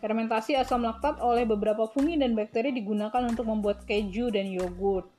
Fermentasi 0.00 0.56
asam 0.56 0.80
laktat 0.80 1.20
oleh 1.20 1.44
beberapa 1.44 1.84
fungi 1.84 2.16
dan 2.16 2.32
bakteri 2.32 2.72
digunakan 2.72 3.20
untuk 3.20 3.44
membuat 3.44 3.84
keju 3.84 4.32
dan 4.32 4.48
yogurt. 4.48 5.12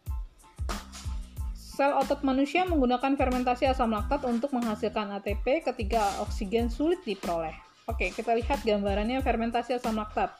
Sel 1.53 1.93
otot 1.93 2.25
manusia 2.25 2.65
menggunakan 2.65 3.13
fermentasi 3.13 3.69
asam 3.69 3.93
laktat 3.93 4.25
untuk 4.25 4.49
menghasilkan 4.51 5.13
ATP 5.21 5.61
ketika 5.65 6.17
oksigen 6.25 6.67
sulit 6.67 6.97
diperoleh. 7.05 7.53
Oke, 7.85 8.09
kita 8.09 8.33
lihat 8.33 8.65
gambarannya 8.65 9.21
fermentasi 9.21 9.77
asam 9.77 10.01
laktat. 10.01 10.33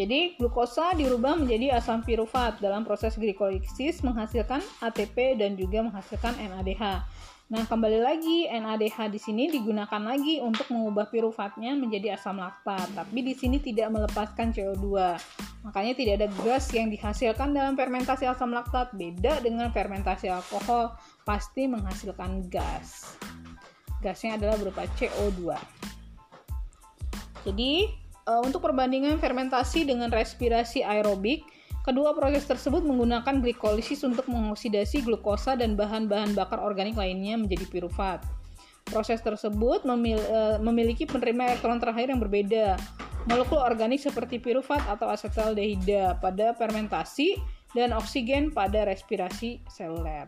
Jadi 0.00 0.38
glukosa 0.40 0.96
dirubah 0.96 1.36
menjadi 1.36 1.76
asam 1.76 2.00
pirufat 2.00 2.56
dalam 2.62 2.88
proses 2.88 3.20
glikolisis 3.20 4.00
menghasilkan 4.00 4.64
ATP 4.80 5.36
dan 5.36 5.60
juga 5.60 5.84
menghasilkan 5.84 6.40
NADH. 6.40 7.04
Nah, 7.50 7.66
kembali 7.66 7.98
lagi 7.98 8.46
NADH 8.46 9.10
di 9.10 9.18
sini 9.18 9.50
digunakan 9.50 9.98
lagi 9.98 10.38
untuk 10.38 10.70
mengubah 10.70 11.10
piruvatnya 11.10 11.74
menjadi 11.74 12.14
asam 12.14 12.38
laktat, 12.38 12.86
tapi 12.94 13.26
di 13.26 13.34
sini 13.34 13.58
tidak 13.58 13.90
melepaskan 13.90 14.54
CO2. 14.54 15.18
Makanya 15.66 15.98
tidak 15.98 16.14
ada 16.22 16.28
gas 16.46 16.70
yang 16.70 16.94
dihasilkan 16.94 17.50
dalam 17.50 17.74
fermentasi 17.74 18.30
asam 18.30 18.54
laktat, 18.54 18.94
beda 18.94 19.42
dengan 19.42 19.74
fermentasi 19.74 20.30
alkohol 20.30 20.94
pasti 21.26 21.66
menghasilkan 21.66 22.46
gas. 22.46 23.18
Gasnya 23.98 24.38
adalah 24.38 24.54
berupa 24.54 24.86
CO2. 24.94 25.58
Jadi, 27.50 27.90
uh, 28.30 28.46
untuk 28.46 28.62
perbandingan 28.62 29.18
fermentasi 29.18 29.90
dengan 29.90 30.14
respirasi 30.14 30.86
aerobik, 30.86 31.42
kedua 31.82 32.12
proses 32.12 32.44
tersebut 32.44 32.84
menggunakan 32.84 33.40
glikolisis 33.40 34.04
untuk 34.04 34.28
mengoksidasi 34.28 35.04
glukosa 35.04 35.56
dan 35.56 35.74
bahan-bahan 35.74 36.36
bakar 36.36 36.60
organik 36.60 36.96
lainnya 36.96 37.40
menjadi 37.40 37.66
pirufat. 37.68 38.20
Proses 38.90 39.22
tersebut 39.22 39.86
memil 39.86 40.18
uh, 40.32 40.58
memiliki 40.58 41.06
penerima 41.06 41.54
elektron 41.54 41.78
terakhir 41.78 42.10
yang 42.10 42.18
berbeda. 42.18 42.74
Molekul 43.28 43.60
organik 43.60 44.00
seperti 44.00 44.40
pirufat 44.40 44.80
atau 44.88 45.12
asetaldehida 45.12 46.18
pada 46.18 46.56
fermentasi 46.56 47.36
dan 47.76 47.94
oksigen 47.94 48.50
pada 48.50 48.82
respirasi 48.88 49.62
seluler. 49.70 50.26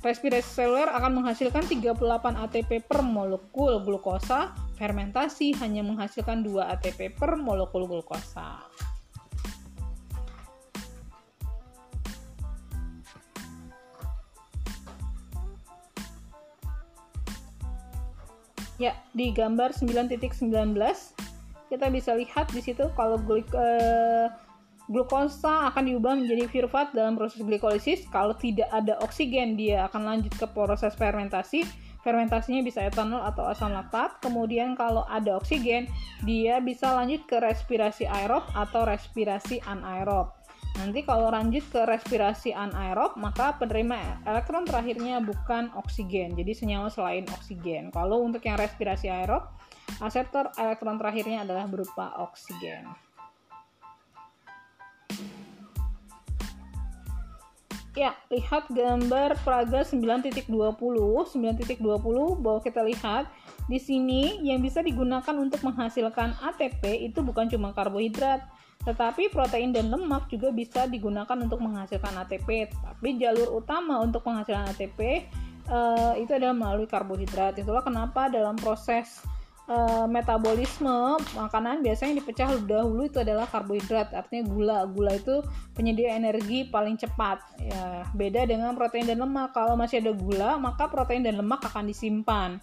Respirasi 0.00 0.64
seluler 0.64 0.88
akan 0.88 1.20
menghasilkan 1.20 1.68
38 1.68 2.00
ATP 2.48 2.80
per 2.88 3.04
molekul 3.04 3.84
glukosa, 3.84 4.56
fermentasi 4.80 5.52
hanya 5.60 5.84
menghasilkan 5.84 6.40
2 6.40 6.72
ATP 6.72 7.12
per 7.12 7.36
molekul 7.36 7.84
glukosa. 7.84 8.64
Ya, 18.80 18.96
di 19.12 19.28
gambar 19.36 19.76
9.19 19.76 20.40
kita 21.68 21.86
bisa 21.92 22.16
lihat 22.16 22.48
di 22.50 22.64
situ 22.64 22.88
kalau 22.96 23.20
glik, 23.20 23.46
eh, 23.52 24.26
Glukosa 24.90 25.70
akan 25.70 25.86
diubah 25.86 26.18
menjadi 26.18 26.50
pirufat 26.50 26.90
dalam 26.90 27.14
proses 27.14 27.46
glikolisis. 27.46 28.02
Kalau 28.10 28.34
tidak 28.34 28.66
ada 28.74 28.98
oksigen, 28.98 29.54
dia 29.54 29.86
akan 29.86 30.02
lanjut 30.02 30.34
ke 30.34 30.50
proses 30.50 30.98
fermentasi. 30.98 31.62
Fermentasinya 32.02 32.58
bisa 32.66 32.82
etanol 32.82 33.22
atau 33.22 33.46
asam 33.46 33.70
laktat. 33.70 34.18
Kemudian 34.18 34.74
kalau 34.74 35.06
ada 35.06 35.38
oksigen, 35.38 35.86
dia 36.26 36.58
bisa 36.58 36.90
lanjut 36.90 37.22
ke 37.30 37.38
respirasi 37.38 38.10
aerob 38.10 38.42
atau 38.50 38.82
respirasi 38.82 39.62
anaerob. 39.62 40.39
Nanti 40.78 41.02
kalau 41.02 41.32
lanjut 41.34 41.66
ke 41.72 41.82
respirasi 41.82 42.54
anaerob, 42.54 43.18
maka 43.18 43.58
penerima 43.58 44.22
elektron 44.22 44.62
terakhirnya 44.62 45.18
bukan 45.18 45.74
oksigen, 45.74 46.38
jadi 46.38 46.52
senyawa 46.54 46.92
selain 46.92 47.26
oksigen. 47.32 47.90
Kalau 47.90 48.22
untuk 48.22 48.44
yang 48.46 48.60
respirasi 48.60 49.10
aerob, 49.10 49.50
aseptor 49.98 50.54
elektron 50.54 50.96
terakhirnya 50.96 51.42
adalah 51.42 51.66
berupa 51.66 52.14
oksigen. 52.22 52.86
Ya, 57.98 58.14
lihat 58.30 58.70
gambar 58.70 59.34
Praga 59.42 59.82
9.20. 59.82 60.46
9.20 60.46 61.82
bahwa 62.38 62.60
kita 62.62 62.86
lihat 62.86 63.26
di 63.66 63.82
sini 63.82 64.40
yang 64.46 64.62
bisa 64.62 64.78
digunakan 64.80 65.34
untuk 65.34 65.60
menghasilkan 65.66 66.38
ATP 66.38 67.10
itu 67.10 67.20
bukan 67.20 67.50
cuma 67.50 67.74
karbohidrat, 67.74 68.46
tetapi 68.80 69.28
protein 69.28 69.76
dan 69.76 69.92
lemak 69.92 70.32
juga 70.32 70.48
bisa 70.48 70.88
digunakan 70.88 71.36
untuk 71.36 71.60
menghasilkan 71.60 72.16
ATP. 72.24 72.72
Tapi 72.72 73.08
jalur 73.20 73.60
utama 73.60 74.00
untuk 74.00 74.24
penghasilan 74.24 74.72
ATP 74.72 75.28
uh, 75.68 76.16
eh, 76.16 76.24
itu 76.24 76.32
adalah 76.32 76.56
melalui 76.56 76.88
karbohidrat. 76.88 77.60
Itulah 77.60 77.84
kenapa 77.84 78.32
dalam 78.32 78.56
proses 78.56 79.20
uh, 79.68 80.08
metabolisme 80.08 81.20
makanan 81.36 81.84
biasanya 81.84 82.24
dipecah 82.24 82.56
dahulu 82.64 83.04
itu 83.04 83.20
adalah 83.20 83.44
karbohidrat. 83.52 84.16
Artinya 84.16 84.48
gula. 84.48 84.78
Gula 84.88 85.12
itu 85.12 85.44
penyedia 85.76 86.16
energi 86.16 86.64
paling 86.64 86.96
cepat. 86.96 87.44
Ya 87.60 88.08
beda 88.16 88.48
dengan 88.48 88.72
protein 88.80 89.04
dan 89.12 89.20
lemak. 89.20 89.52
Kalau 89.52 89.76
masih 89.76 90.00
ada 90.00 90.16
gula 90.16 90.56
maka 90.56 90.88
protein 90.88 91.20
dan 91.20 91.36
lemak 91.36 91.60
akan 91.68 91.84
disimpan. 91.84 92.56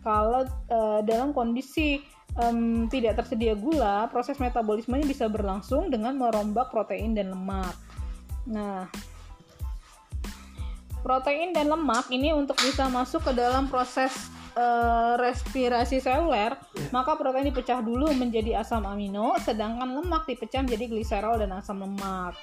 Kalau 0.00 0.48
uh, 0.72 1.04
dalam 1.04 1.36
kondisi 1.36 2.00
um, 2.38 2.86
tidak 2.86 3.18
tersedia 3.18 3.58
gula 3.58 4.06
proses 4.08 4.38
metabolismenya 4.38 5.04
bisa 5.04 5.26
berlangsung 5.26 5.90
dengan 5.90 6.16
merombak 6.16 6.70
protein 6.70 7.12
dan 7.12 7.34
lemak 7.34 7.74
nah 8.48 8.88
protein 11.02 11.54
dan 11.54 11.70
lemak 11.70 12.10
ini 12.10 12.34
untuk 12.34 12.58
bisa 12.62 12.86
masuk 12.90 13.22
ke 13.26 13.32
dalam 13.34 13.70
proses 13.70 14.12
uh, 14.58 15.14
respirasi 15.16 16.02
seluler, 16.02 16.58
yeah. 16.74 16.90
maka 16.90 17.14
protein 17.14 17.48
dipecah 17.48 17.80
dulu 17.80 18.10
menjadi 18.12 18.60
asam 18.60 18.82
amino, 18.84 19.38
sedangkan 19.38 19.88
lemak 20.02 20.26
dipecah 20.26 20.66
menjadi 20.66 20.84
gliserol 20.90 21.38
dan 21.38 21.54
asam 21.54 21.80
lemak. 21.80 22.34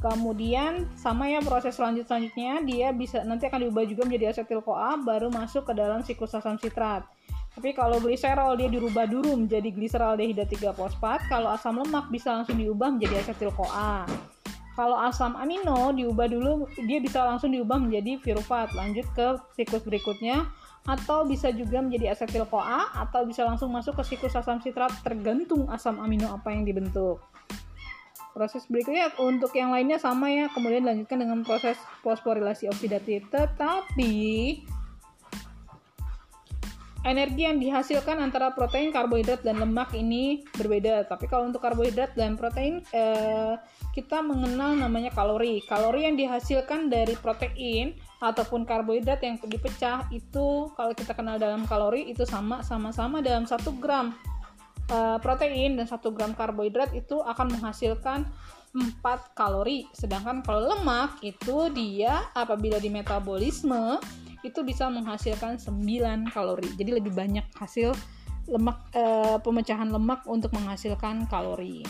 Kemudian 0.00 0.88
sama 0.96 1.28
ya 1.28 1.44
proses 1.44 1.76
selanjut 1.76 2.08
selanjutnya 2.08 2.64
dia 2.64 2.88
bisa 2.88 3.20
nanti 3.20 3.44
akan 3.44 3.68
diubah 3.68 3.84
juga 3.84 4.08
menjadi 4.08 4.32
asetil 4.32 4.64
CoA 4.64 4.96
baru 5.04 5.28
masuk 5.28 5.68
ke 5.68 5.72
dalam 5.76 6.00
siklus 6.00 6.32
asam 6.32 6.56
sitrat. 6.56 7.04
Tapi 7.50 7.74
kalau 7.74 7.98
gliserol 7.98 8.54
dia 8.54 8.70
dirubah 8.70 9.10
dulu 9.10 9.34
menjadi 9.34 9.68
gliseraldehida 9.74 10.46
3 10.46 10.70
fosfat, 10.70 11.26
kalau 11.26 11.50
asam 11.50 11.82
lemak 11.82 12.06
bisa 12.08 12.30
langsung 12.30 12.56
diubah 12.56 12.94
menjadi 12.94 13.26
asetil 13.26 13.50
CoA. 13.52 14.06
Kalau 14.78 14.96
asam 14.96 15.34
amino 15.34 15.90
diubah 15.92 16.30
dulu 16.30 16.64
dia 16.86 17.02
bisa 17.02 17.26
langsung 17.26 17.50
diubah 17.52 17.76
menjadi 17.76 18.22
pirufat. 18.22 18.72
Lanjut 18.72 19.04
ke 19.12 19.36
siklus 19.58 19.82
berikutnya 19.82 20.46
atau 20.88 21.28
bisa 21.28 21.52
juga 21.52 21.84
menjadi 21.84 22.16
asetil 22.16 22.48
CoA 22.48 22.88
atau 22.96 23.26
bisa 23.28 23.44
langsung 23.44 23.68
masuk 23.74 23.98
ke 24.00 24.14
siklus 24.14 24.38
asam 24.38 24.62
sitrat 24.62 24.94
tergantung 25.04 25.68
asam 25.68 26.00
amino 26.00 26.32
apa 26.32 26.54
yang 26.54 26.64
dibentuk. 26.64 27.20
Proses 28.30 28.64
berikutnya 28.70 29.10
untuk 29.18 29.50
yang 29.58 29.74
lainnya 29.74 29.98
sama 29.98 30.30
ya, 30.30 30.46
kemudian 30.54 30.86
lanjutkan 30.86 31.18
dengan 31.18 31.42
proses 31.42 31.76
fosforilasi 32.06 32.70
oksidatif. 32.70 33.26
Tetapi 33.28 34.14
energi 37.00 37.48
yang 37.48 37.56
dihasilkan 37.56 38.20
antara 38.20 38.52
protein, 38.52 38.92
karbohidrat, 38.92 39.40
dan 39.40 39.56
lemak 39.56 39.96
ini 39.96 40.44
berbeda. 40.52 41.08
Tapi 41.08 41.24
kalau 41.24 41.48
untuk 41.48 41.64
karbohidrat 41.64 42.12
dan 42.12 42.36
protein, 42.36 42.84
eh, 42.92 43.56
kita 43.96 44.20
mengenal 44.20 44.76
namanya 44.76 45.08
kalori. 45.10 45.64
Kalori 45.64 46.04
yang 46.04 46.16
dihasilkan 46.20 46.92
dari 46.92 47.16
protein 47.16 47.96
ataupun 48.20 48.68
karbohidrat 48.68 49.24
yang 49.24 49.40
dipecah 49.40 50.12
itu 50.12 50.68
kalau 50.76 50.92
kita 50.92 51.16
kenal 51.16 51.40
dalam 51.40 51.64
kalori 51.64 52.12
itu 52.12 52.28
sama 52.28 52.60
sama-sama 52.60 53.24
dalam 53.24 53.48
satu 53.48 53.72
gram 53.80 54.12
eh, 54.92 55.18
protein 55.24 55.80
dan 55.80 55.88
satu 55.88 56.12
gram 56.12 56.36
karbohidrat 56.36 56.92
itu 56.92 57.24
akan 57.24 57.56
menghasilkan 57.56 58.28
4 58.70 59.34
kalori. 59.34 59.86
Sedangkan 59.90 60.46
kalau 60.46 60.70
lemak 60.70 61.18
itu 61.26 61.70
dia 61.74 62.30
apabila 62.34 62.78
di 62.78 62.86
metabolisme 62.86 63.98
itu 64.46 64.62
bisa 64.62 64.86
menghasilkan 64.88 65.58
9 65.58 66.30
kalori. 66.30 66.68
Jadi 66.78 66.90
lebih 67.02 67.12
banyak 67.12 67.44
hasil 67.58 67.92
lemak 68.48 68.78
e, 68.94 69.04
pemecahan 69.42 69.90
lemak 69.90 70.24
untuk 70.26 70.54
menghasilkan 70.56 71.28
kalori. 71.28 71.84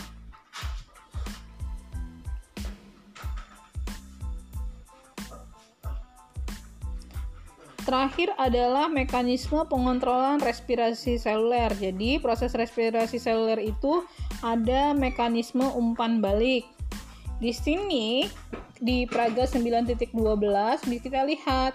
Terakhir 7.81 8.29
adalah 8.37 8.85
mekanisme 8.85 9.65
pengontrolan 9.65 10.37
respirasi 10.37 11.17
seluler. 11.17 11.73
Jadi, 11.73 12.21
proses 12.21 12.53
respirasi 12.53 13.17
seluler 13.17 13.57
itu 13.57 14.05
ada 14.45 14.93
mekanisme 14.93 15.65
umpan 15.73 16.21
balik. 16.21 16.69
Di 17.41 17.49
sini 17.49 18.29
di 18.77 19.09
Praga 19.09 19.49
9.12 19.49 20.13
kita 21.01 21.25
lihat 21.25 21.73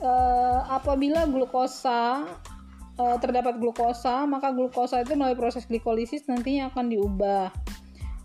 uh, 0.00 0.60
apabila 0.72 1.28
glukosa 1.28 2.24
uh, 2.96 3.16
terdapat 3.20 3.60
glukosa, 3.60 4.24
maka 4.24 4.52
glukosa 4.56 5.04
itu 5.04 5.12
melalui 5.12 5.36
proses 5.36 5.68
glikolisis 5.68 6.24
nantinya 6.28 6.72
akan 6.72 6.92
diubah 6.92 7.52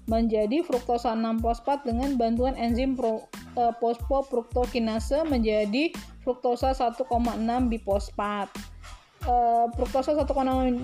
menjadi 0.07 0.63
fruktosa 0.63 1.11
6 1.11 1.43
fosfat 1.43 1.84
dengan 1.84 2.15
bantuan 2.15 2.55
enzim 2.55 2.95
pro, 2.95 3.28
uh, 3.57 3.73
fosfofruktokinase 3.81 5.25
menjadi 5.25 5.91
fruktosa 6.21 6.77
1,6 6.77 7.01
bifosfat. 7.73 8.49
Uh, 9.25 9.67
fruktosa 9.73 10.13
1,6 10.13 10.29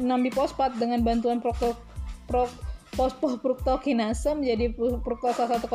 bifosfat 0.03 0.71
dengan 0.81 1.05
bantuan 1.05 1.39
frukto, 1.39 1.77
pro, 2.25 2.49
fosfofruktokinase 2.97 4.33
menjadi 4.33 4.73
fruktosa 5.05 5.45
1,6 5.45 5.69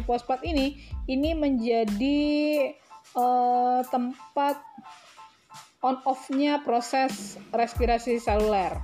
bifosfat 0.00 0.40
ini 0.46 0.78
ini 1.10 1.34
menjadi 1.34 2.22
uh, 3.18 3.82
tempat 3.90 4.62
on 5.84 6.00
off-nya 6.08 6.62
proses 6.64 7.36
respirasi 7.52 8.18
seluler. 8.18 8.74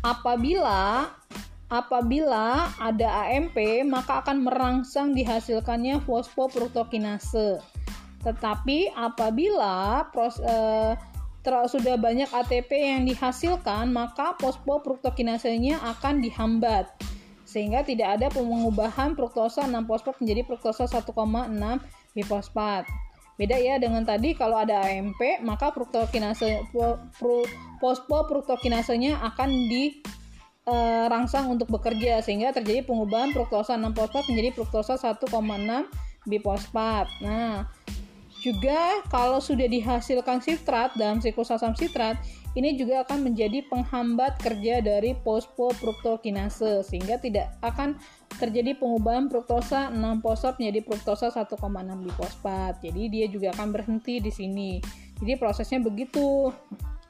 Apabila 0.00 1.12
apabila 1.70 2.68
ada 2.82 3.30
AMP, 3.30 3.86
maka 3.86 4.20
akan 4.26 4.44
merangsang 4.44 5.14
dihasilkannya 5.14 6.02
fosfofruktokinase. 6.04 7.62
Tetapi 8.20 8.92
apabila 8.92 10.04
pros, 10.12 10.36
uh, 10.44 10.92
sudah 11.40 11.96
banyak 11.96 12.28
ATP 12.28 12.70
yang 12.74 13.08
dihasilkan, 13.08 13.88
maka 13.94 14.36
fosfofruktokinasenya 14.42 15.80
akan 15.80 16.20
dihambat 16.20 16.90
sehingga 17.50 17.82
tidak 17.82 18.14
ada 18.14 18.30
pengubahan 18.30 19.18
fruktosa 19.18 19.66
6 19.66 19.74
fosfat 19.90 20.14
menjadi 20.22 20.46
fruktosa 20.46 20.86
1,6 20.86 21.10
bifosfat. 22.14 22.86
Beda 23.34 23.58
ya 23.58 23.82
dengan 23.82 24.06
tadi 24.06 24.38
kalau 24.38 24.62
ada 24.62 24.86
AMP 24.86 25.42
maka 25.42 25.74
fruktokinase 25.74 26.62
fosfofruktokinasenya 27.82 29.18
akan 29.34 29.50
dirangsang 30.64 31.48
e, 31.48 31.50
untuk 31.56 31.68
bekerja 31.72 32.20
sehingga 32.20 32.52
terjadi 32.52 32.84
pengubahan 32.84 33.32
fruktosa 33.32 33.76
6 33.76 33.96
fosfat 33.96 34.24
menjadi 34.28 34.48
fruktosa 34.56 34.94
1,6 35.00 35.28
bifosfat. 36.28 37.06
Nah, 37.24 37.68
juga 38.40 39.04
kalau 39.12 39.36
sudah 39.36 39.68
dihasilkan 39.68 40.40
sitrat 40.40 40.96
dalam 40.96 41.20
siklus 41.20 41.52
asam 41.52 41.76
sitrat, 41.76 42.16
ini 42.56 42.72
juga 42.72 43.04
akan 43.04 43.30
menjadi 43.30 43.62
penghambat 43.68 44.40
kerja 44.40 44.80
dari 44.80 45.12
fosfofruktokinase 45.20 46.80
sehingga 46.88 47.20
tidak 47.20 47.52
akan 47.60 48.00
terjadi 48.40 48.80
pengubahan 48.80 49.28
fruktosa 49.28 49.92
6 49.92 50.24
fosfat 50.24 50.56
menjadi 50.56 50.80
fruktosa 50.88 51.28
1,6 51.28 51.60
bifosfat. 52.08 52.80
Jadi 52.80 53.02
dia 53.12 53.26
juga 53.28 53.52
akan 53.52 53.68
berhenti 53.76 54.24
di 54.24 54.32
sini. 54.32 54.80
Jadi 55.20 55.36
prosesnya 55.36 55.84
begitu. 55.84 56.48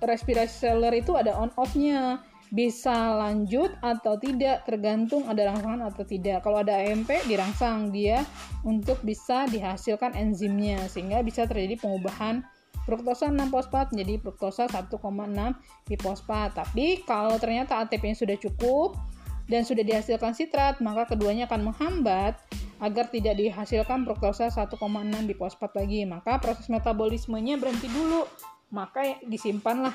Respirasi 0.03 0.67
seluler 0.67 0.99
itu 0.99 1.15
ada 1.15 1.39
on 1.39 1.55
off-nya. 1.55 2.25
Bisa 2.51 3.15
lanjut 3.15 3.71
atau 3.79 4.19
tidak 4.19 4.67
tergantung 4.67 5.23
ada 5.31 5.55
rangsangan 5.55 5.87
atau 5.87 6.03
tidak. 6.03 6.43
Kalau 6.43 6.67
ada 6.67 6.83
AMP 6.83 7.07
dirangsang 7.31 7.95
dia 7.95 8.27
untuk 8.67 8.99
bisa 9.07 9.47
dihasilkan 9.47 10.19
enzimnya 10.19 10.83
sehingga 10.91 11.23
bisa 11.23 11.47
terjadi 11.47 11.79
pengubahan 11.79 12.43
fruktosa 12.91 13.31
6 13.31 13.39
fosfat 13.55 13.95
menjadi 13.95 14.19
fruktosa 14.19 14.67
1,6 14.67 14.99
fosfat. 16.03 16.51
Tapi 16.59 17.07
kalau 17.07 17.39
ternyata 17.39 17.87
ATP-nya 17.87 18.19
sudah 18.19 18.35
cukup 18.35 18.99
dan 19.47 19.63
sudah 19.63 19.87
dihasilkan 19.87 20.35
sitrat, 20.35 20.83
maka 20.83 21.07
keduanya 21.07 21.47
akan 21.47 21.71
menghambat 21.71 22.35
agar 22.83 23.07
tidak 23.13 23.39
dihasilkan 23.39 24.03
fruktosa 24.03 24.51
1,6 24.51 24.75
fosfat 25.39 25.71
lagi. 25.79 26.03
Maka 26.03 26.43
proses 26.43 26.67
metabolismenya 26.67 27.63
berhenti 27.63 27.87
dulu. 27.87 28.27
Maka 28.75 29.23
disimpanlah 29.23 29.95